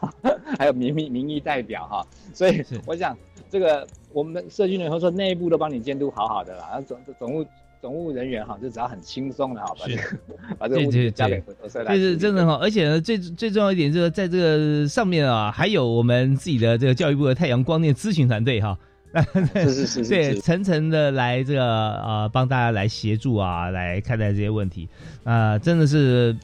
[0.58, 2.06] 还有民民民意代表哈。
[2.32, 3.16] 所以我想，
[3.48, 7.46] 这个我们社区联合作社内部都帮你监督好好的啦，总总务。
[7.84, 10.02] 总务人员哈，就只要很轻松的哈，把这个
[10.58, 11.94] 把这个物资交给合作社来。
[11.94, 18.78] 就是真的哈，而且呢，最最重要一点就是在这个上面啊，还有我们自己的这个教育部的太阳光电咨询团队哈，
[19.52, 24.88] 是是是，对，层层的来这个呃帮大家来协助啊，来看待这些问题。
[25.22, 26.34] 啊，真的是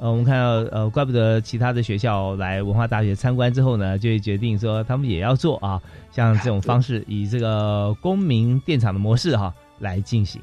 [0.00, 5.80] 呃，我们看到呃，怪不得其他的学校来文化大学参观之后呢，就会决定说他们也要做啊，
[6.10, 10.42] 像这种 方式以这个公民电厂的模式哈来进行。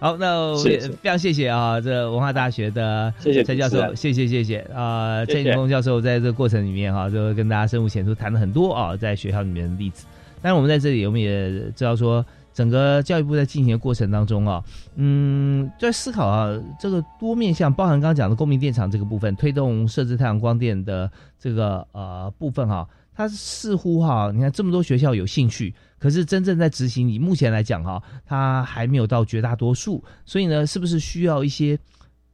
[0.00, 3.12] 好，那非常谢谢啊，这文化大学的
[3.44, 10.06] 蔡教授，谢谢谢谢啊，蔡景峰教授在这个过程里面哈，就跟大家深入浅出谈了很多啊，在学校里面的例子。
[10.40, 12.24] 但是我们在这里，我们也知道说，
[12.54, 14.62] 整个教育部在进行的过程当中啊，
[14.94, 25.74] 嗯，在思考啊，这个多面向，包含刚刚讲的公民电厂这个部分，推动设置太阳光电的这个呃部分哈，它似乎哈，你看这么多学校有兴趣。
[25.98, 31.78] 可是真正在执行，你目前来讲哈，它还没有到绝大多数，所以呢，是不是需要一些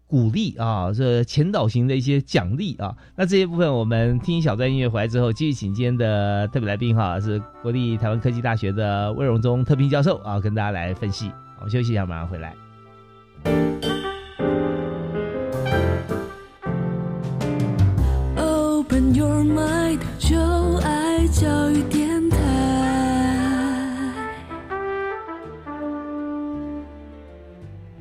[0.06, 0.92] 鼓励啊？
[0.92, 2.94] 这前导型的一些奖励啊？
[3.16, 11.30] 那这些部分，我们听小段音乐回来之后，继续请今天的特别来宾哈，是国立台湾科技大学的魏荣忠特聘教授啊，跟大家来分析。
[11.58, 12.54] 我们休息一下，马上回来。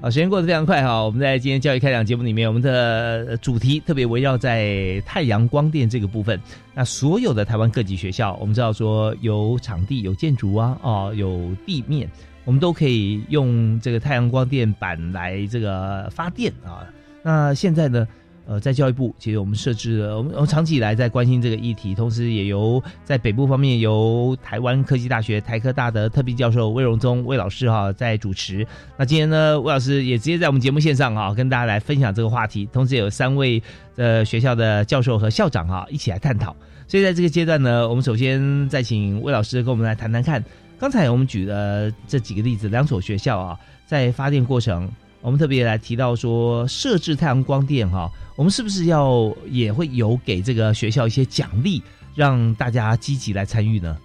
[0.04, 1.02] 啊，时间过得非常快哈。
[1.02, 6.38] 我们在今天教育开讲节目里面，我们的主题特别围绕在太阳光电这个部分。
[6.74, 12.12] 那所有的台湾各级学校，我们知道说有场地、有建筑啊，哦，有地面，
[12.44, 16.84] 我们都可以用这个太阳光电板来这个发电啊。
[17.24, 18.06] 那现在呢？
[18.46, 28.68] 呃，在教育部，其实我们设置了，我们我们长期以来在关心这个议题，同时也由在北部方面由台湾科技大学台科大的特聘教授魏荣宗魏老师哈在主持。
[28.98, 33.64] 那今天呢，魏老师也直接在我们节目线上哈跟大家来分享这个话题，同时也有三位
[33.96, 36.54] 呃学校的教授和校长哈一起来探讨。
[36.86, 40.44] 所以在这个阶段呢，我们首先再请魏老师跟我们来谈谈看，
[40.78, 44.92] 刚才我们举的这几个例子，两所学校啊，在发电过程。
[45.24, 51.82] 我们特别来提到说，设置太阳光电哈，我们是不是要也会有给这个学校一些奖励，
[52.14, 53.98] 让大家积极来参与呢？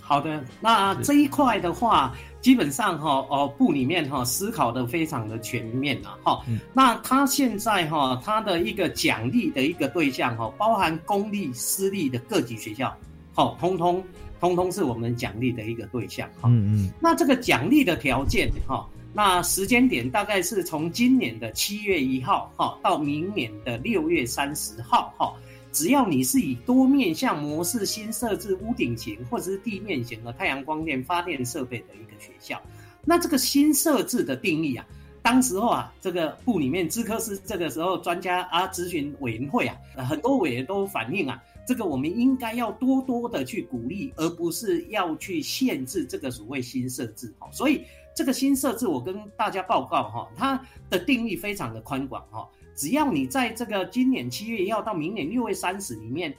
[0.00, 6.42] 好的，那这一块的话，基本上哈哦部里面哈思考的非常的全面了哈。
[6.72, 12.90] 那他现在哈他的一个奖励的一个对象哈，包含公立、私立的各级学校，
[13.34, 14.02] 好，通通
[14.40, 16.48] 通通是我们奖励的一个对象哈。
[16.48, 16.90] 嗯嗯。
[16.98, 18.86] 那这个奖励的条件哈。
[19.14, 25.34] 那时间点大概是从今年的七月一号哈到明年的六月三十号哈，
[25.70, 32.58] 只要你是以多面向模式新设置屋顶型或者是地面型的太阳光电发电设备的一个学校，
[33.04, 34.86] 那这个新设置的定义啊，
[35.20, 39.76] 当时候啊这个部里面资科司这个时候专家啊咨询委员会啊，
[40.08, 47.82] 很多委员都反映啊，这个我们应该要多多的去鼓励，而不是要去限制这个所谓新设置哈，所以。
[48.14, 50.60] 这个新设置，我跟大家报告哈，它
[50.90, 52.48] 的定义非常的宽广哈。
[52.74, 56.34] 只要你在这个今年七月一号到明年六月三十里面，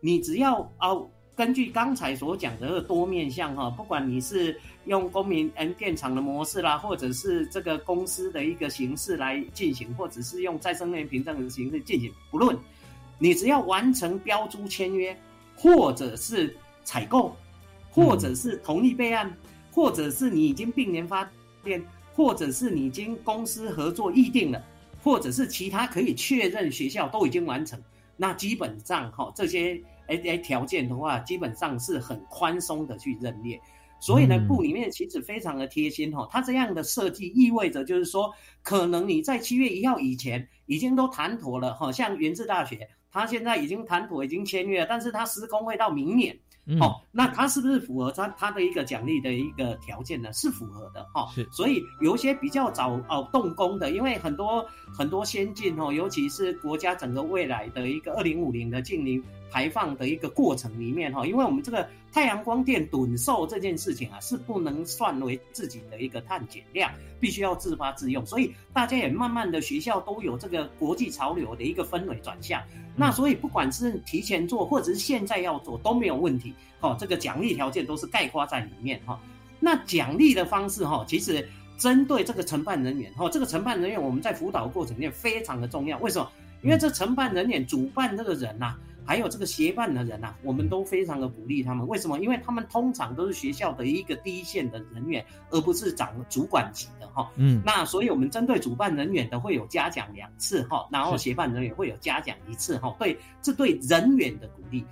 [0.00, 0.90] 你只要啊。
[1.36, 12.56] 根据刚才所讲的多面向哈，不管你是用公民 N 电厂的模式啦，或者是这个公司的一个形式来进行，或者是用再生能源凭证的形式进行，不论
[13.18, 15.14] 你只要完成标租签约，
[15.54, 17.36] 或者是采购，
[17.90, 19.30] 或者是同意备案，
[19.76, 21.30] 或者是你已经并联发
[21.62, 24.64] 电，或者是你已经公司合作议定了，
[25.02, 27.78] 或者是其他可以确认学校都已经完成，
[28.16, 29.80] 那基本上哈这些。
[30.08, 33.60] 哎哎，条件的话，基本上是很宽松的去认列，
[33.98, 36.28] 所以呢，部里面其实非常的贴心哈。
[36.30, 41.90] 它这样的设计意味着就是说，可能你在七月一号以前已经都谈妥了哈。
[41.90, 46.38] 像原治大学，它现在已经谈妥，已经签约，但是它施工会到明年。
[46.80, 50.32] 哦，那它是不是符合它它的一个奖励的一个条件呢？
[50.32, 51.30] 是符合的哈。
[51.32, 66.90] 是，所以有一些比较早哦动工的，因为很多很多先进哦，尤其是国家整个未来的一个二零五零的净零排放的一个过程里面哈，因为我们这个太阳光电趸售这件事情啊，是不能算为自己的一个碳减量，
[67.20, 72.62] 必须要自发自用，所以大家也慢慢的学校都有这个国际潮流的一个氛围转向。
[72.96, 79.20] 那所以不管是提前做或者是现在要做都没有问题，哈，这个奖励条件都是概括在里面哈。
[79.60, 81.46] 那奖励的方式哈，其实
[81.76, 86.26] 针对这个承办人员哈，这个承办人员我们在辅导过程里面非常的重要，为什么？
[86.62, 88.74] 因为这承办人员主办这个人呐。
[89.06, 91.86] 还有这个协办的人呐，我们都非常的鼓励他们。
[91.86, 92.18] 为什么？
[92.18, 97.30] 因为他们通常都是学校的一个第一线的人员，而不是长主管级的哈。
[97.36, 102.94] 嗯，那所以我们针对主办人员的会有嘉奖两次哈，然后协办人员会有嘉奖一次哈。
[102.98, 104.84] 对，这对人员的鼓励。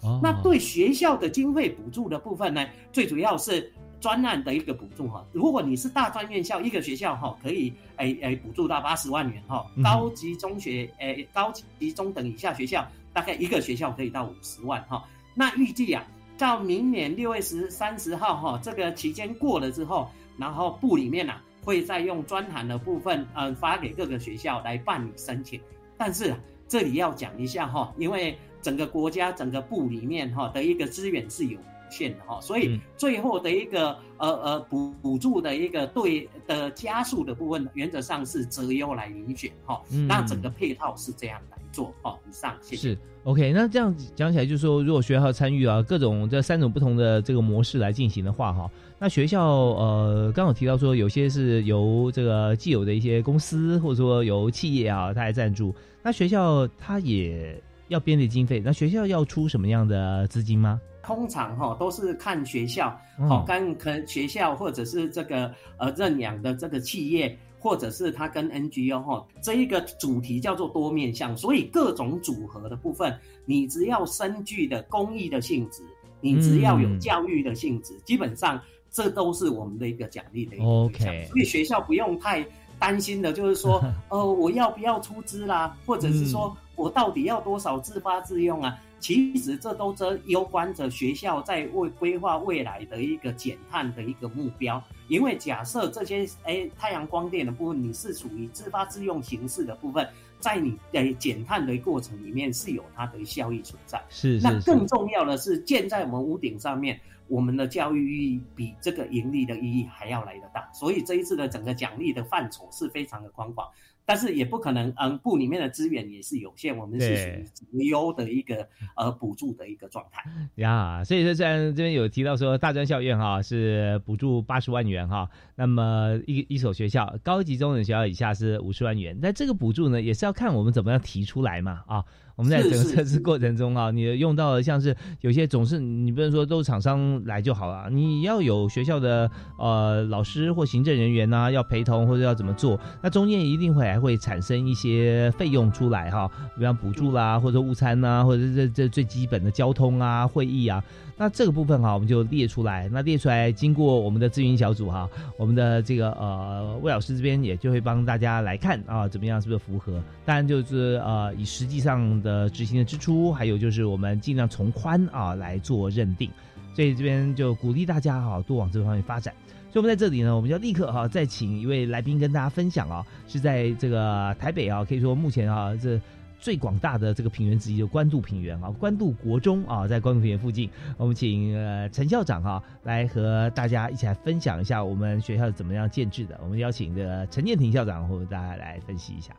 [0.00, 3.72] 哦，那对学校的经费补助的部分呢，最主要是。
[4.00, 12.86] 专案的一个补助哈，如果你是大专院校，一个学校哈可以诶诶补助到八十万元哈，高级中学诶高级中等以下学校
[13.18, 15.04] 大概一个学校可以到五十万哈。
[15.34, 16.06] 那预计啊，
[16.38, 25.60] 到明年六月十三十号哈，这个期间过了之后，然后部里面啊会再用专函的部分嗯发给各个学校来办理申请。
[25.96, 26.32] 但是
[26.68, 31.58] 这里要讲一下哈，因为整个国家整个部里面哈的一个资源是有。
[31.90, 39.80] 线的哈，所以最后的一个呃呃补补助的一个对的加速的部分，原则上是择优来遴选哈。
[40.06, 42.18] 那整个配套是这样来做哈。
[42.28, 42.90] 以上谢谢。
[42.90, 60.80] 是 OK，那这样讲起来，就是说，如果学校参与啊，各种这三种不同的这个模式来进行的话哈，那学校呃，刚好提到说，有些是由这个既有的一些公司或者说由企业啊，他来赞助，那学校他也要编列经费，那学校要出什么样的资金吗？
[61.08, 62.94] 通常哈都是看学校，
[63.30, 75.82] 好跟可学校或者是这个呃认养的这个企业，或者是他跟 NGO 哈这一个主题叫做多面向，所以各种组合的部分，你只要深具的公益的性质，
[76.20, 82.46] 你只要有教育的性质，基本上这都是我们的一个奖励的一个 OK，，所以学校不用太
[82.78, 88.78] 担心的，就是说 呃我要不要出资啦，或者是说我到底要多少自发自用啊？
[89.00, 94.82] 其实这都这攸关着学校在为规划未来的一个减碳的一个目标。
[95.08, 100.06] 因为假设这些哎太阳光电的部分，你是属于自发自用形式的部分，
[100.38, 104.02] 在你的减碳的过程里面是有它的效益存在。
[104.10, 110.70] 是，那更重要的是建在我们屋顶上面，我们的教育意义比这个盈利的意义还要来得大。
[110.72, 113.66] 所以这一次的整个奖励的范畴是非常的宽广。
[114.08, 121.04] 但是也不可能，嗯，部里面的资源也是有限，我们是属于无优的一个呃补助的一个状态呀。
[121.04, 132.02] 所以说，虽然这边有提到说大专校院哈是补助八十万元哈，那么一一所学校高级中等学校以下是五十万元，那这个补助呢也是要看我们怎么样提出来嘛啊。
[132.38, 139.28] 我们在整个测试过程中啊，你用到的像是有些总是你不能说都是厂商来就好了，你要有学校的
[139.58, 150.80] 呃老师或行政人员呐要陪同或者要怎么做，那中间一定会还会产生一些费用出来哈，比方补助啦，或者午餐呐，或者这这最基本的交通啊、会议啊。
[151.20, 152.88] 那这个部分哈，我们就列出来。
[152.92, 160.00] 那列出来，经过我们的咨询小组哈，我们的这个呃魏老师这边也就会帮大家来看啊，怎么样是不是符合？
[160.24, 166.30] 当然就是呃以实际上的执行的支出，还有就是我们尽量从宽啊来做认定。
[166.72, 169.34] 所以这边就鼓励大家哈，多往这方面发展。
[169.72, 176.00] 所以我们在这里呢，我们就立刻哈再请一位来宾跟大家分享啊，是在这个台北啊，可以说目前啊这。
[176.38, 186.38] 最广大的这个平原之一，就关渡平原啊，关渡国中啊，在关渡平原附近，我们请呃陈校长哈来和大家一起来分享一下我们学校是怎么样建制的。
[186.42, 189.34] 我们邀请的陈建庭校长和大家来分析一下。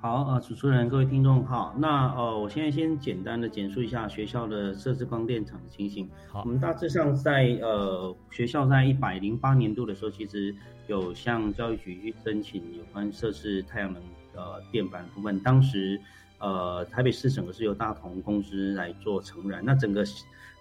[0.00, 1.74] 好，呃，主持人、各位听众好。
[1.78, 6.08] 那呃，我现在先简单的简述一下学校的设置光电厂的情形。
[6.28, 10.52] 好，我们大致上在呃学校在一百零八年度的时候，其实
[10.88, 14.02] 有向教育局去申请有关设置太阳能
[14.34, 15.38] 呃电板部分。
[15.40, 16.00] 当时
[16.38, 20.04] 呃台北市整个是由大同公司来做承揽，那整个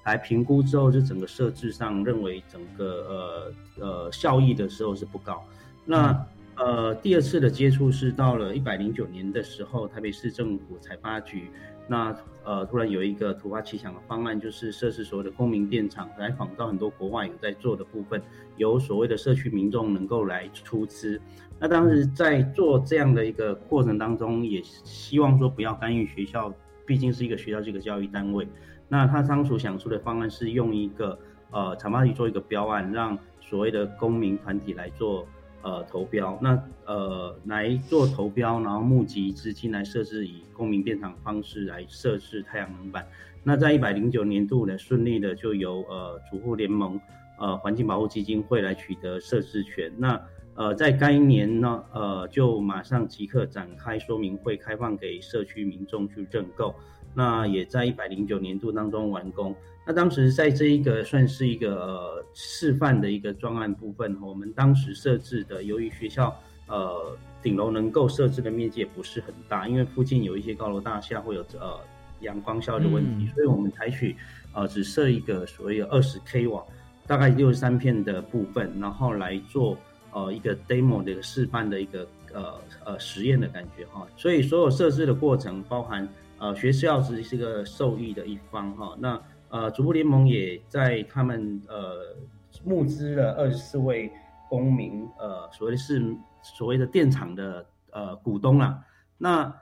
[0.03, 5.43] 来评估之后，就整个设置上认为整个呃呃效益的时候是不高。
[5.85, 11.49] 那呃，第二次的接触是到了一百零九年的时候，台北市政府采发局，
[11.87, 18.21] 那呃突然有一个突发奇想的方案，就是设置所谓的公民电厂，来仿照很多国外有在做的部分，
[18.57, 21.19] 由所谓的社区民众能够来出资。
[21.61, 26.51] 那当时在做这样的一个过程当中，也希望说不要干预学校，
[26.85, 28.47] 毕竟是一个学校这个教育单位。
[28.89, 31.17] 那他当初想出的方案是用一个
[31.51, 35.27] 呃采发局做一个标案，让所谓的公民团体来做。
[35.63, 43.05] 呃，投标那呃来做投标，然后募集资金来设置以公民电厂方式来设置太阳能板。
[43.43, 46.99] 那在一百零九年度呢，顺利的就由呃主户联盟
[47.37, 49.93] 呃环境保护基金会来取得设置权。
[49.99, 50.19] 那
[50.55, 56.73] 呃在该年呢，呃就马上即刻展开说明会，开放给社区民众去认购。
[57.13, 59.53] 那也在一百零九年度当中完工。
[59.85, 66.33] 那当时在这一个算是一个呃示范的一个专案部分，我们当时设置的，由于学校
[66.67, 71.77] 呃顶楼能够设置的面积也不是很大，因为附近有一些高楼大厦会有呃
[72.21, 74.15] 阳光效的问题，所以我们采取
[74.53, 76.63] 呃只设一个所谓的二十 k 瓦，
[77.05, 79.75] 大概六十三片的部分，然后来做
[80.11, 82.55] 呃一个 demo 的一个示范的一个呃
[82.85, 84.07] 呃实验的感觉哈。
[84.15, 86.07] 所以所有设置的过程，包含
[86.37, 89.21] 呃学校是是个受益的一方哈，那。
[89.53, 92.15] 呃，主播联盟也在他们呃
[92.63, 94.09] 募资了二十四位
[94.49, 96.01] 公民，呃，所谓是
[96.41, 98.81] 所谓的电厂的呃股东啦。
[99.17, 99.53] 那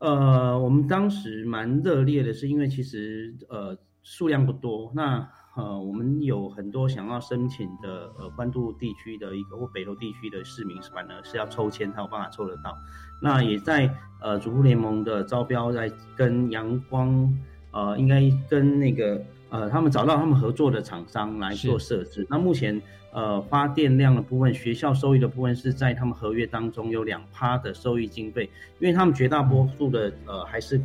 [0.00, 4.92] 呃，我们当时蛮热烈的，是因为其实呃数量不多。
[4.94, 5.26] 那
[5.58, 12.74] 呃，我们有很多想要申请的呃关渡地区的一个或北投地区的市民，反而是要抽签才有办法抽得到。
[13.20, 17.36] 那也在呃主妇联盟的招标，在跟阳光
[17.72, 19.20] 呃，应该跟那个。
[19.50, 22.26] 呃，他们找到他们合作的厂商来做设置。
[22.28, 22.78] 那目前，
[23.14, 28.44] 呃，发电量的部分，学校收益的部分是在他们合约当中有两趴的收益经费，
[28.78, 30.78] 因为他们绝大多数的呃还是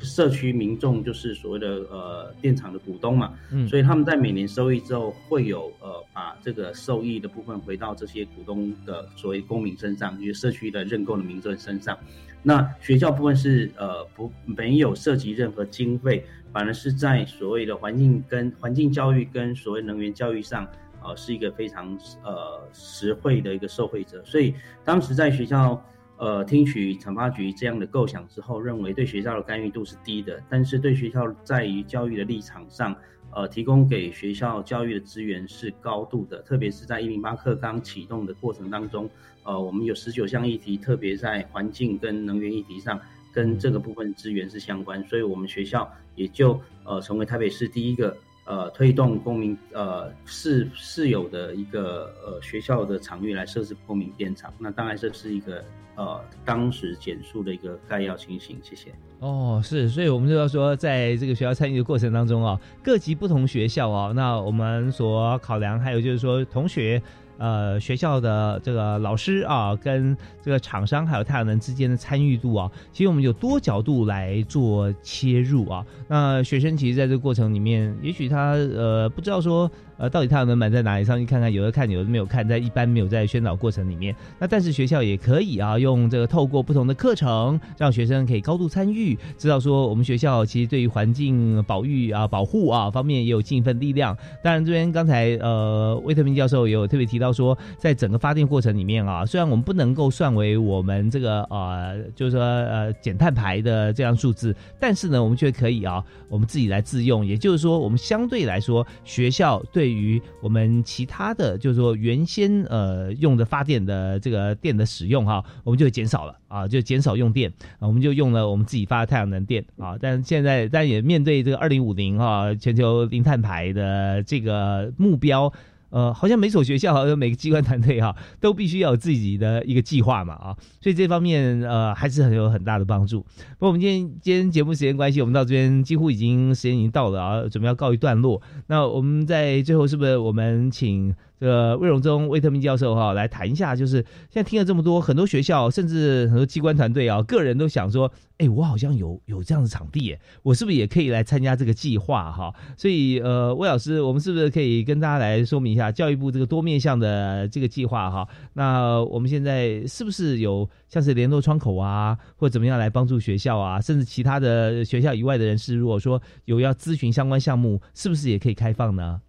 [0.00, 11.98] 社区民众，就是所谓的呃电厂的股东嘛，嗯，所以他们在每年收益之后会有呃把这个受益的部分回到这些股东的所谓公民身上，就是社区的认购的民众身上。
[12.42, 16.24] 那学校部分是呃不没有涉及任何经费。
[16.50, 20.66] 反而是在所谓的环境跟环境教育跟所谓能源教育上，
[21.04, 21.94] 呃，是一个非常
[22.24, 24.24] 呃实惠的一个受惠者。
[24.24, 25.80] 所以当时在学校
[26.18, 32.94] 呃听取惩罚局这样的构想之后，认为对学校的干预度是低的，但是对学校在于教育的立场上，
[33.32, 36.42] 呃，提供给学校教育的资源是高度的。
[36.42, 39.08] 特别是在一零八课纲启动的过程当中，
[39.44, 43.00] 呃，我们有十九项议题，特别在环境跟能源议题上。
[43.30, 48.16] 跟这个部分资源是相关，所以我们学校也就呃成为台北市第一个
[48.48, 54.52] 呃推动公民呃市市有的一个呃学校的场域来设置公民电厂。
[54.58, 55.62] 那当然这是一个
[55.94, 58.58] 呃当时简述的一个概要情形。
[58.62, 58.92] 谢谢。
[59.20, 67.00] 哦，是，所以我们就要说，在这个学校参与的过程当中啊，各级不同学校啊，那我们所考量还有就是说同学。
[67.38, 75.86] 呃，学校的这个老师啊，跟这个厂商还有太阳能之间的参与度啊，其实我们有多角度来做切入啊。
[76.06, 79.70] 那学生其实在这个过程里面，也许他呃不知道说。
[79.98, 81.04] 呃，到底太阳能板在哪里？
[81.04, 84.14] 上去看看，有的看，有的没有看，在一般没有在宣导过程里面。
[84.38, 94.16] 那但是学校也可以啊，用这个透过不同的课程，让学生可以高度参与，知道说我们学校其实对于环境保育啊、保护啊方面也有尽一份力量。
[94.42, 107.26] 当然，这边刚才呃，魏特明教授也有特别提到说，在整个发电过程里面啊，虽然我们不能够算为我们这个呃，就是说呃减碳排的这样数字，但是呢，我们却可以啊，我们自己来自用。
[107.26, 119.96] 也就是说，我们相对来说，学校对对于我们其他的，就是说原先呃用的发电的这个电的使用哈，我们就减少了啊，就减少用电，我们就用了我们自己发的太阳能电啊。
[119.98, 125.50] 但现在，但也面对这个二零五零哈全球零碳排的这个目标。
[125.90, 133.20] 呃，好像每所学校，好像每个机关团队哈，都必须要有自己的一个计划嘛啊，所以这方面呃还是很有很大的帮助。
[133.20, 138.40] 不过我们今天今天节目时间关系，我们到这边几乎已经时间已经到了啊，准备要告一段落。
[138.66, 143.96] 那我们在最后是不是我们请这个魏荣忠魏特明教授哈来谈一下，就是
[144.30, 152.52] 现在听了这么多，很多学校甚至很多机关团队啊，个人都想说，哎，我好像有有这样的场地耶，我是不是也可以来参加这个计划哈？
[152.76, 158.28] 所以呃，魏老师，我们是不是可以跟大家来说明一下教育部这个多面向的这个计划哈？
[158.54, 169.20] 那我们现在是不是有像是联络窗口啊，或怎么样来帮助学校啊，甚至其他的学校以外的人士，如果说有要咨询相关项目，是不是也可以开放呢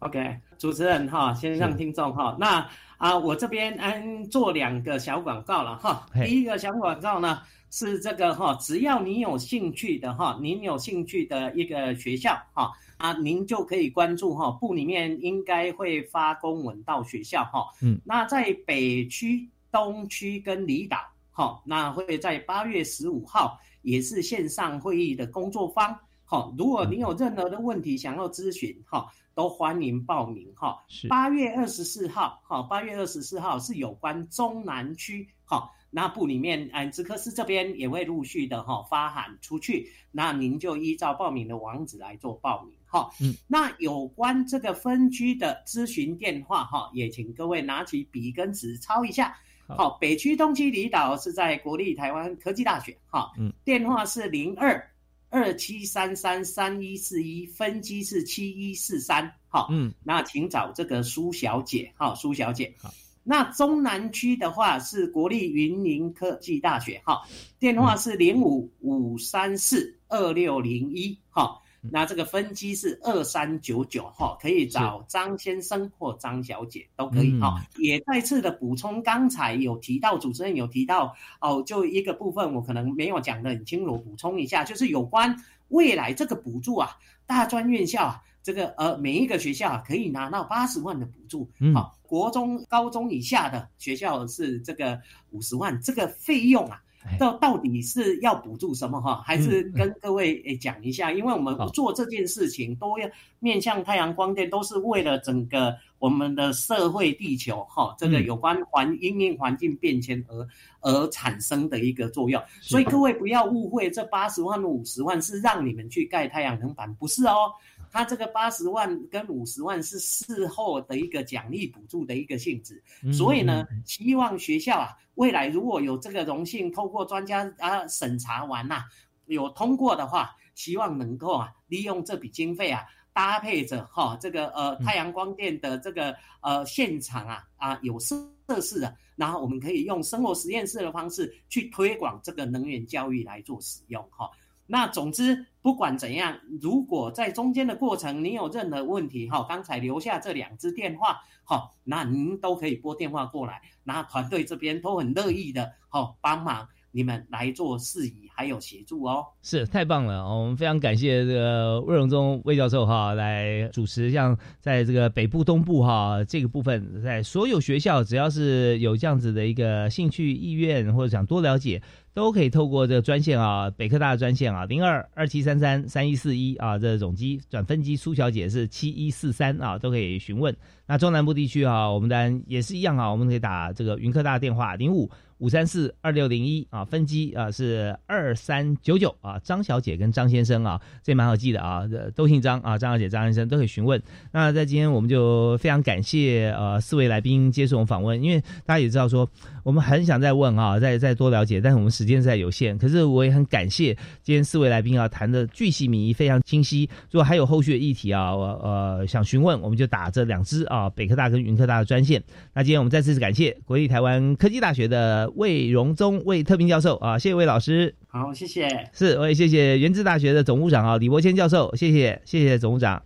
[0.00, 6.06] ？OK，主持人哈，线上听众哈，那啊，我这边嗯做两个小广告了哈。
[6.24, 7.40] 第一个小广告呢
[7.70, 17.66] 是这个哈，只要你有兴趣的哈，您有兴趣的一个学校哈啊，您就可以关注哈，部里面应该会发公文到学校哈。
[17.82, 20.96] 嗯，那在北区、东区跟离岛
[21.30, 25.94] 哈，那会在八月十五号也是线上会议的工作方
[26.24, 26.50] 哈。
[26.56, 29.06] 如果您有任何的问题想要咨询哈。
[29.34, 43.10] 都欢迎报名哈，八月二十四号哈，八月二十四号是有关中南区哈，那部里面嗯，职科司这边也会陆续的哈发函出去，那您就依照报名的网址来做报名哈。
[43.20, 49.36] 嗯，那有关这个分区的咨询电话哈，也请各位拿起笔跟纸抄一下。
[49.68, 54.89] 好，北区、东区、离岛是在国立台湾科技大学哈，嗯，电话是零二。
[55.30, 67.22] 二七三三三一四一分机是七一四三，好，嗯，那请找这个苏小姐，好，苏小姐，好，那中南区的话是国立云林科技大学，哈，
[67.58, 71.56] 电话是零五五三四二六零一，哈。
[71.80, 77.64] 那这个分机是二三九九哈，可以找张先生或张小姐都可以哈。
[77.78, 85.34] 也再次的补充，刚才有提到主持人有提到哦，就一个部分我可能没有讲的很清楚，补充一下，就是有关
[85.68, 86.90] 未来这个补助啊，
[87.24, 95.00] 大专院校啊，这个呃每一个学校啊可以拿到八十万的补助，好，国中、高中以下的学校是这个
[95.30, 96.82] 五十万，这个费用啊。
[97.18, 99.22] 到到底是要补助什么哈？
[99.24, 110.46] 还是跟各位诶讲一下，因为我们做这件事情都要面向太阳光电，都是为了整个我们的社会地球哈，这个有关环因应环境变迁而
[110.80, 112.42] 而产生的一个作用。
[112.60, 117.50] 所以各位不要误会，这八十万五十万是让你们去盖太阳能板，不是哦。
[117.90, 122.82] 他这个八十万跟五十万是事后的一个奖励补助的一个性质，
[123.12, 128.84] 所以呢，希望学校啊，未来如果有这个荣幸，透过专家啊审查完呐，
[129.26, 138.16] 有通过的话，希望能够啊，利用这笔经费啊，搭配着哈这个呃太阳光电的这个呃现场啊啊有设
[138.48, 144.28] 设施的，然后我们可以用生活实验室的方式去推广这个能源教育来做使用哈。
[144.66, 156.68] 那总之，不管怎样，如果在中间的过程你有任何问题，哈，刚才留下这两支电话，哈，那您都可以拨电话过来，那团队这边都很乐意的，哈，帮忙。
[156.92, 160.24] 你们来做事宜，还有协助哦，是太棒了！
[160.24, 171.80] 我们非常感谢这个魏荣忠魏教授哈来主持，像在这个北部、东部哈这个部分，在所有学校只要是有这样子的一个兴趣意愿或者想多了解，
[172.12, 180.54] 都可以透过这个专线啊，北科大的专线啊，零二二七三三三一四一啊，这总机转分机苏小姐是七一四三啊，都可以询问。
[180.90, 185.08] 那中南部地区啊，我们当然也是一样啊，我们可以打这个云科大电话零五。
[185.38, 191.84] 五三四二六零一啊，分机啊是二三九九啊，张小姐跟张先生啊，这蛮好记的啊，
[192.14, 194.02] 都姓张啊，张小姐、张先生都可以询问。
[194.32, 199.26] 那在今天我们就非常感谢呃四位来宾接受我们访问，因为大家也知道说
[199.64, 202.76] 我们很想再问啊，再再多了解，但是我们时间实在有限。
[202.76, 206.86] 可是我也很感谢今天四位来宾啊，谈的巨细靡遗，非常清晰。
[207.10, 212.22] 如果还有后续的议题啊，呃想询问，我们就打这两支啊，北科大跟云科大的专线。
[212.54, 215.28] 那今天我们再次感谢国立台湾科技大学的。
[215.36, 217.94] 魏荣宗魏特聘教授啊，谢谢魏老师。
[218.08, 218.68] 好，谢谢。
[218.92, 223.02] 是，我也谢谢原治大学的总务长啊，李伯谦教授，谢谢，谢谢总务长。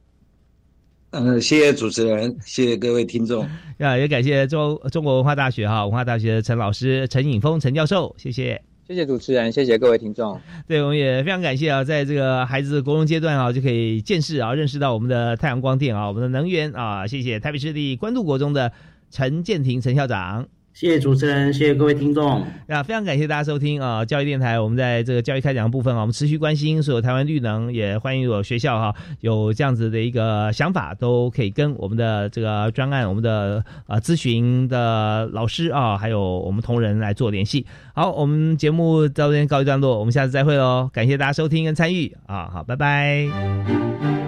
[1.10, 3.46] 嗯，谢谢主持人，谢谢各位听众。
[3.78, 8.60] 啊，也感谢中中国文化大学哈文化大学的陈老师陈颖峰陈教授，谢谢。
[8.86, 10.38] 谢谢主持人，谢谢各位听众。
[10.68, 17.06] 对，我们也非常感谢啊，在这个孩子国中阶段啊，就可以见识啊，认识到我们的太阳光电啊，我们的能源啊。
[17.06, 18.70] 谢谢台北市立关渡国中的
[19.10, 20.48] 陈建庭陈校长。
[20.74, 22.44] 谢谢主持人，谢谢各位听众。
[22.66, 24.04] 啊，非常感谢大家收听啊！
[24.04, 37.64] 教育电台，我们在这个教育开讲的部分啊，我们持续关心所有台湾绿能，也欢迎有学校哈有这样子的一个想法，都可以跟我们的这个专案、我们的啊咨询的老师啊，还有我们同仁来做联系。
[37.94, 40.90] 好，我们节目到这边告一段落，我们下次再会喽！
[40.92, 44.23] 感谢大家收听跟参与啊，好，拜拜。